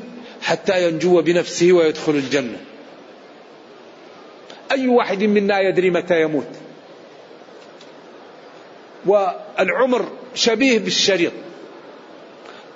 حتى 0.42 0.88
ينجو 0.88 1.22
بنفسه 1.22 1.72
ويدخل 1.72 2.12
الجنة. 2.12 2.58
أي 4.72 4.88
واحد 4.88 5.24
منا 5.24 5.60
يدري 5.60 5.90
متى 5.90 6.22
يموت. 6.22 6.48
والعمر 9.06 10.12
شبيه 10.36 10.80
بالشريط. 10.80 11.32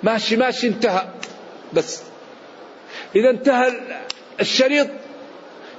ماشي 0.02 0.36
ماشي 0.36 0.66
انتهى. 0.66 1.08
بس. 1.72 2.02
إذا 3.16 3.30
انتهى 3.30 3.72
الشريط 4.40 4.88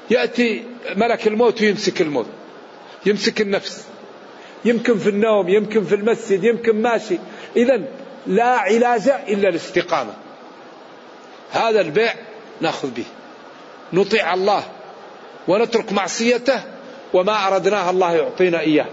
يأتي 0.09 0.63
ملك 0.95 1.27
الموت 1.27 1.61
ويمسك 1.61 2.01
الموت. 2.01 2.27
يمسك 3.05 3.41
النفس. 3.41 3.85
يمكن 4.65 4.97
في 4.97 5.09
النوم 5.09 5.49
يمكن 5.49 5.83
في 5.83 5.95
المسجد 5.95 6.43
يمكن 6.43 6.81
ماشي. 6.81 7.17
إذا 7.55 7.83
لا 8.27 8.57
علاج 8.57 9.09
إلا 9.09 9.49
الاستقامة. 9.49 10.13
هذا 11.51 11.81
البيع 11.81 12.13
نأخذ 12.61 12.89
به. 12.89 13.05
نطيع 13.93 14.33
الله. 14.33 14.63
ونترك 15.47 15.93
معصيته 15.93 16.61
وما 17.13 17.47
أردناه 17.47 17.89
الله 17.89 18.11
يعطينا 18.13 18.59
إياه. 18.59 18.85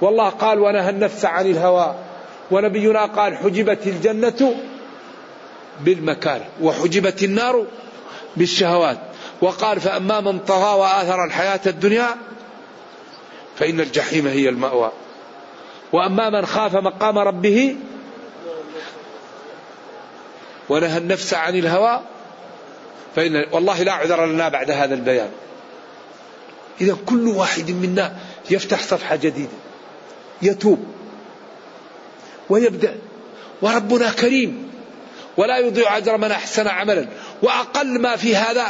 والله 0.00 0.28
قال 0.28 0.58
ونهى 0.58 0.90
النفس 0.90 1.24
عن 1.24 1.46
الهوى 1.50 1.94
ونبينا 2.50 3.06
قال 3.06 3.36
حجبت 3.36 3.86
الجنة 3.86 4.54
بالمكاره 5.80 6.46
وحجبت 6.62 7.22
النار 7.22 7.66
بالشهوات. 8.36 8.98
وقال 9.40 9.80
فأما 9.80 10.20
من 10.20 10.38
طغى 10.38 10.78
وآثر 10.80 11.24
الحياة 11.24 11.60
الدنيا 11.66 12.08
فإن 13.56 13.80
الجحيم 13.80 14.26
هي 14.26 14.48
المأوى. 14.48 14.92
وأما 15.92 16.30
من 16.30 16.46
خاف 16.46 16.76
مقام 16.76 17.18
ربه 17.18 17.76
ونهى 20.68 20.98
النفس 20.98 21.34
عن 21.34 21.54
الهوى 21.54 22.00
فإن 23.18 23.44
والله 23.52 23.82
لا 23.82 23.92
عذر 23.92 24.26
لنا 24.26 24.48
بعد 24.48 24.70
هذا 24.70 24.94
البيان. 24.94 25.30
إذا 26.80 26.96
كل 27.06 27.28
واحد 27.28 27.70
منا 27.70 28.16
يفتح 28.50 28.82
صفحة 28.82 29.16
جديدة 29.16 29.58
يتوب 30.42 30.86
ويبدأ 32.48 32.96
وربنا 33.62 34.10
كريم 34.10 34.70
ولا 35.36 35.58
يضيع 35.58 35.96
أجر 35.96 36.16
من 36.16 36.30
أحسن 36.30 36.68
عملا. 36.68 37.06
وأقل 37.42 37.98
ما 38.00 38.16
في 38.16 38.36
هذا 38.36 38.66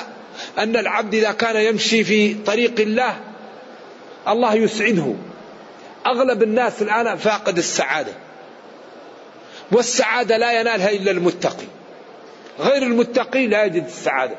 أن 0.58 0.76
العبد 0.76 1.14
إذا 1.14 1.32
كان 1.32 1.56
يمشي 1.56 2.04
في 2.04 2.34
طريق 2.34 2.80
الله 2.80 3.16
الله 4.28 4.54
يسعده 4.54 5.14
أغلب 6.06 6.42
الناس 6.42 6.82
الآن 6.82 7.16
فاقد 7.16 7.58
السعادة 7.58 8.12
والسعادة 9.72 10.36
لا 10.36 10.60
ينالها 10.60 10.90
إلا 10.90 11.10
المتقي. 11.10 11.77
غير 12.60 12.82
المتقي 12.82 13.46
لا 13.46 13.64
يجد 13.64 13.84
السعادة. 13.84 14.36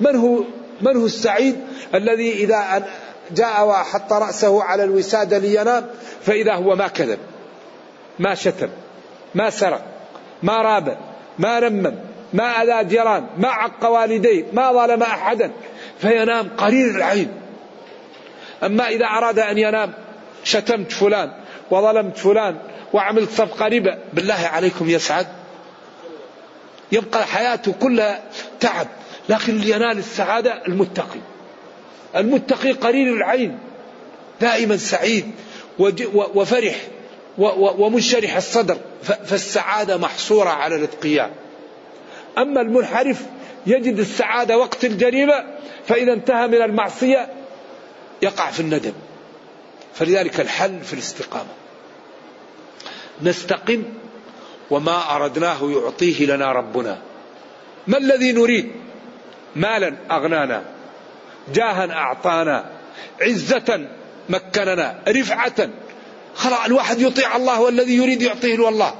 من 0.00 0.16
هو 0.16 0.44
من 0.80 0.96
هو 0.96 1.06
السعيد 1.06 1.56
الذي 1.94 2.32
إذا 2.32 2.86
جاء 3.30 3.66
وحط 3.66 4.12
رأسه 4.12 4.62
على 4.62 4.84
الوسادة 4.84 5.38
لينام 5.38 5.86
فإذا 6.22 6.54
هو 6.54 6.76
ما 6.76 6.88
كذب 6.88 7.18
ما 8.18 8.34
شتم 8.34 8.68
ما 9.34 9.50
سرق 9.50 9.84
ما 10.42 10.62
راب 10.62 10.98
ما 11.38 11.58
رمم 11.58 11.94
ما 12.32 12.62
أذى 12.62 12.88
جيران 12.88 13.26
ما 13.38 13.48
عق 13.48 13.90
والديه 13.90 14.44
ما 14.52 14.72
ظلم 14.72 15.02
أحدا 15.02 15.52
فينام 15.98 16.48
قرير 16.56 16.90
العين. 16.90 17.28
أما 18.62 18.88
إذا 18.88 19.06
أراد 19.06 19.38
أن 19.38 19.58
ينام 19.58 19.92
شتمت 20.44 20.92
فلان 20.92 21.32
وظلمت 21.70 22.18
فلان 22.18 22.58
وعملت 22.92 23.30
صفقة 23.30 23.68
ربا 23.68 23.98
بالله 24.12 24.48
عليكم 24.52 24.90
يسعد. 24.90 25.26
يبقى 26.92 27.26
حياته 27.26 27.72
كلها 27.72 28.22
تعب 28.60 28.86
لكن 29.28 29.62
ينال 29.62 29.98
السعادة 29.98 30.66
المتقي. 30.68 31.20
المتقي 32.16 32.72
قرير 32.72 33.14
العين 33.14 33.58
دائما 34.40 34.76
سعيد 34.76 35.30
وفرح 36.14 36.76
ومنشرح 37.38 38.36
الصدر 38.36 38.76
فالسعادة 39.02 39.96
محصورة 39.96 40.48
على 40.48 40.76
الاتقياء. 40.76 41.30
أما 42.38 42.60
المنحرف 42.60 43.22
يجد 43.66 43.98
السعادة 43.98 44.58
وقت 44.58 44.84
الجريمة 44.84 45.44
فإذا 45.86 46.12
انتهى 46.12 46.46
من 46.46 46.62
المعصية 46.62 47.28
يقع 48.22 48.50
في 48.50 48.60
الندم. 48.60 48.92
فلذلك 49.94 50.40
الحل 50.40 50.80
في 50.84 50.92
الاستقامة. 50.92 51.48
نستقم 53.22 53.82
وما 54.72 55.16
أردناه 55.16 55.70
يعطيه 55.70 56.26
لنا 56.26 56.52
ربنا. 56.52 56.98
ما 57.86 57.98
الذي 57.98 58.32
نريد؟ 58.32 58.72
مالا 59.56 59.94
أغنانا 60.10 60.62
جاها 61.54 61.92
أعطانا 61.92 62.64
عزة 63.20 63.88
مكننا 64.28 65.02
رفعة. 65.08 65.68
خلاص 66.34 66.64
الواحد 66.66 67.00
يطيع 67.00 67.36
الله 67.36 67.60
والذي 67.60 67.96
يريد 67.96 68.22
يعطيه 68.22 68.58
والله 68.58 68.94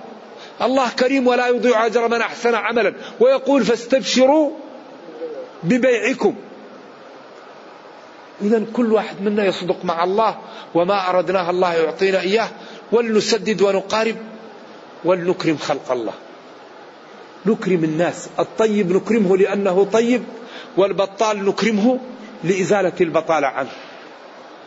الله. 0.63 0.89
كريم 0.89 1.27
ولا 1.27 1.49
يضيع 1.49 1.87
أجر 1.87 2.09
من 2.09 2.21
أحسن 2.21 2.55
عملا. 2.55 2.95
ويقول 3.21 3.65
فاستبشروا 3.65 4.51
ببيعكم. 5.63 6.35
إذا 8.43 8.65
كل 8.73 8.93
واحد 8.93 9.21
منا 9.23 9.45
يصدق 9.45 9.85
مع 9.85 10.05
الله 10.05 10.39
وما 10.75 11.11
أردناه 11.11 11.51
الله 11.51 11.75
يعطينا 11.75 12.21
إياه 12.21 12.49
ولنسدد 12.93 13.63
ونقارب. 13.63 14.17
ولنكرم 15.05 15.57
خلق 15.57 15.93
الله. 15.93 16.13
نكرم 17.47 17.85
الناس. 17.85 18.29
الطيب 18.39 18.93
نكرمه 18.93 19.37
لأنه 19.37 19.85
طيب 19.85 20.23
والبطال 20.77 21.45
نكرمه 21.45 21.99
لإزالة 22.45 22.93
البطالة 23.01 23.47
عنه. 23.47 23.71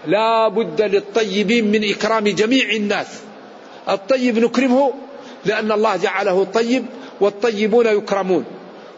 لا 0.08 0.48
بد 0.48 0.82
للطيبين 0.82 1.72
من 1.72 1.90
إكرام 1.90 2.28
جميع 2.28 2.70
الناس. 2.70 3.08
الطيب 3.90 4.40
نكرمه 4.40 4.94
لأن 5.46 5.72
الله 5.72 5.96
جعله 5.96 6.44
طيب 6.44 6.86
والطيبون 7.22 7.86
يكرمون. 7.86 8.46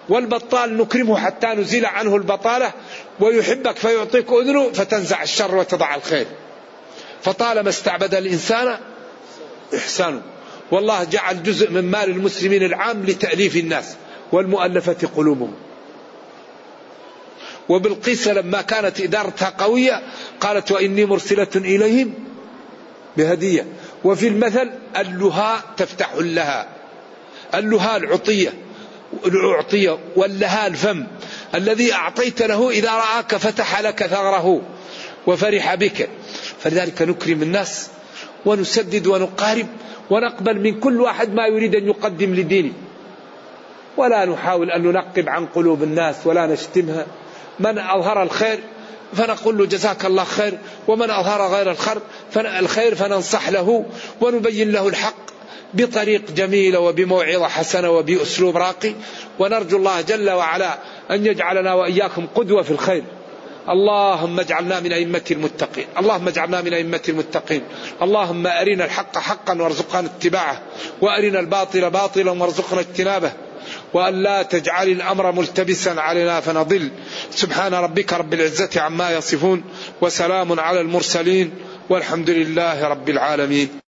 والبطال 0.09 0.77
نكرمه 0.77 1.17
حتى 1.17 1.47
نزيل 1.47 1.85
عنه 1.85 2.15
البطالة 2.15 2.71
ويحبك 3.19 3.77
فيعطيك 3.77 4.31
أذنه 4.31 4.71
فتنزع 4.71 5.23
الشر 5.23 5.55
وتضع 5.55 5.95
الخير. 5.95 6.27
فطالما 7.21 7.69
استعبد 7.69 8.15
الإنسان 8.15 8.77
إحسانه. 9.75 10.21
والله 10.71 11.03
جعل 11.03 11.43
جزء 11.43 11.71
من 11.71 11.91
مال 11.91 12.09
المسلمين 12.09 12.63
العام 12.63 13.05
لتأليف 13.05 13.55
الناس 13.55 13.95
والمؤلفة 14.31 15.07
قلوبهم. 15.15 15.53
وبالقيس 17.69 18.27
لما 18.27 18.61
كانت 18.61 19.01
إدارتها 19.01 19.49
قوية 19.49 20.01
قالت 20.39 20.71
وإني 20.71 21.05
مرسلة 21.05 21.47
إليهم 21.55 22.13
بهدية. 23.17 23.65
وفي 24.03 24.27
المثل 24.27 24.71
اللهاء 24.97 25.61
تفتح 25.77 26.13
اللها 26.13 26.67
اللهاء 27.53 27.97
العطية 27.97 28.53
الأعطية 29.25 29.99
واللها 30.15 30.67
الفم. 30.67 31.07
الذي 31.55 31.93
أعطيت 31.93 32.41
له 32.41 32.69
إذا 32.69 32.91
رآك 32.91 33.35
فتح 33.35 33.79
لك 33.79 34.07
ثغره 34.07 34.61
وفرح 35.27 35.75
بك. 35.75 36.09
فلذلك 36.59 37.01
نكرم 37.01 37.41
الناس 37.43 37.87
ونسدد 38.45 39.07
ونقارب 39.07 39.67
ونقبل 40.09 40.59
من 40.59 40.79
كل 40.79 41.01
واحد 41.01 41.33
ما 41.33 41.47
يريد 41.47 41.75
أن 41.75 41.87
يقدم 41.87 42.35
لدينه. 42.35 42.73
ولا 43.97 44.25
نحاول 44.25 44.71
أن 44.71 44.81
ننقب 44.81 45.29
عن 45.29 45.45
قلوب 45.45 45.83
الناس 45.83 46.15
ولا 46.25 46.45
نشتمها. 46.45 47.05
من 47.59 47.79
أظهر 47.79 48.23
الخير 48.23 48.59
فنقول 49.13 49.57
له 49.57 49.65
جزاك 49.65 50.05
الله 50.05 50.23
خير 50.23 50.57
ومن 50.87 51.09
أظهر 51.11 51.47
غير 51.47 51.71
الخير 51.71 52.01
الخير 52.37 52.95
فننصح 52.95 53.49
له 53.49 53.85
ونبين 54.21 54.71
له 54.71 54.87
الحق 54.87 55.27
بطريق 55.73 56.31
جميلة 56.31 56.79
وبموعظة 56.79 57.47
حسنة 57.47 57.89
وبأسلوب 57.89 58.57
راقي. 58.57 58.93
ونرجو 59.39 59.77
الله 59.77 60.01
جل 60.01 60.29
وعلا 60.29 60.77
أن 61.11 61.25
يجعلنا 61.25 61.73
وإياكم 61.73 62.27
قدوة 62.35 62.61
في 62.61 62.71
الخير. 62.71 63.03
اللهم 63.69 64.39
اجعلنا 64.39 64.79
من 64.79 64.93
أئمة 64.93 65.21
المتقين. 65.31 65.85
اللهم 65.97 66.27
اجعلنا 66.27 66.61
من 66.61 66.73
أئمة 66.73 67.01
المتقين. 67.09 67.61
اللهم 68.01 68.47
أرنا 68.47 68.85
الحق 68.85 69.17
حقا 69.17 69.61
وارزقنا 69.61 69.99
اتباعه. 69.99 70.61
وأرنا 71.01 71.39
الباطل 71.39 71.89
باطلا 71.89 72.31
وارزقنا 72.31 72.79
اجتنابه. 72.79 73.31
وأن 73.93 74.23
لا 74.23 74.41
تجعل 74.41 74.87
الأمر 74.87 75.31
ملتبسا 75.31 75.89
علينا 75.89 76.39
فنضل. 76.39 76.89
سبحان 77.31 77.73
ربك 77.73 78.13
رب 78.13 78.33
العزة 78.33 78.81
عما 78.81 79.11
يصفون. 79.11 79.63
وسلام 80.01 80.59
على 80.59 80.81
المرسلين. 80.81 81.51
والحمد 81.89 82.29
لله 82.29 82.87
رب 82.87 83.09
العالمين. 83.09 83.86